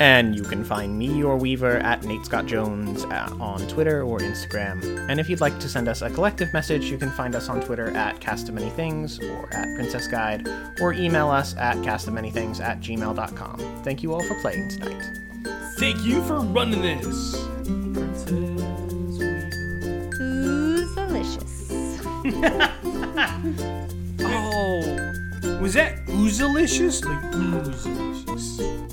And 0.00 0.36
you 0.36 0.42
can 0.42 0.62
find 0.62 0.98
me, 0.98 1.06
your 1.06 1.36
Weaver, 1.36 1.78
at 1.78 2.04
Nate 2.04 2.26
Scott 2.26 2.46
Jones 2.46 3.04
uh, 3.04 3.34
on 3.40 3.66
Twitter 3.68 4.02
or 4.02 4.18
Instagram. 4.18 5.08
And 5.08 5.18
if 5.18 5.30
you'd 5.30 5.40
like 5.40 5.58
to 5.60 5.68
send 5.68 5.88
us 5.88 6.02
a 6.02 6.10
collective 6.10 6.52
message, 6.52 6.84
you 6.90 6.98
can 6.98 7.10
find 7.12 7.34
us 7.34 7.48
on 7.48 7.62
Twitter 7.62 7.96
at 7.96 8.20
Cast 8.20 8.48
of 8.48 8.54
Many 8.54 8.68
Things 8.70 9.18
or 9.20 9.48
at 9.54 9.74
Princess 9.76 10.06
Guide, 10.06 10.46
or 10.80 10.92
email 10.92 11.30
us 11.30 11.56
at 11.56 11.76
castofmanythings 11.78 12.60
at 12.60 12.80
gmail.com. 12.80 13.82
Thank 13.82 14.02
you 14.02 14.12
all 14.12 14.22
for 14.22 14.34
playing 14.40 14.68
tonight. 14.68 15.02
Thank 15.78 16.02
you 16.04 16.22
for 16.24 16.40
running 16.40 16.82
this. 16.82 17.36
Princess 17.94 18.30
Weaver. 18.32 18.64
Who's 20.18 20.94
delicious? 20.94 22.92
Oh, 23.18 24.80
Was 25.60 25.72
that 25.74 26.04
oozalicious? 26.06 27.02
Like 27.04 27.22
oozalicious. 27.32 28.85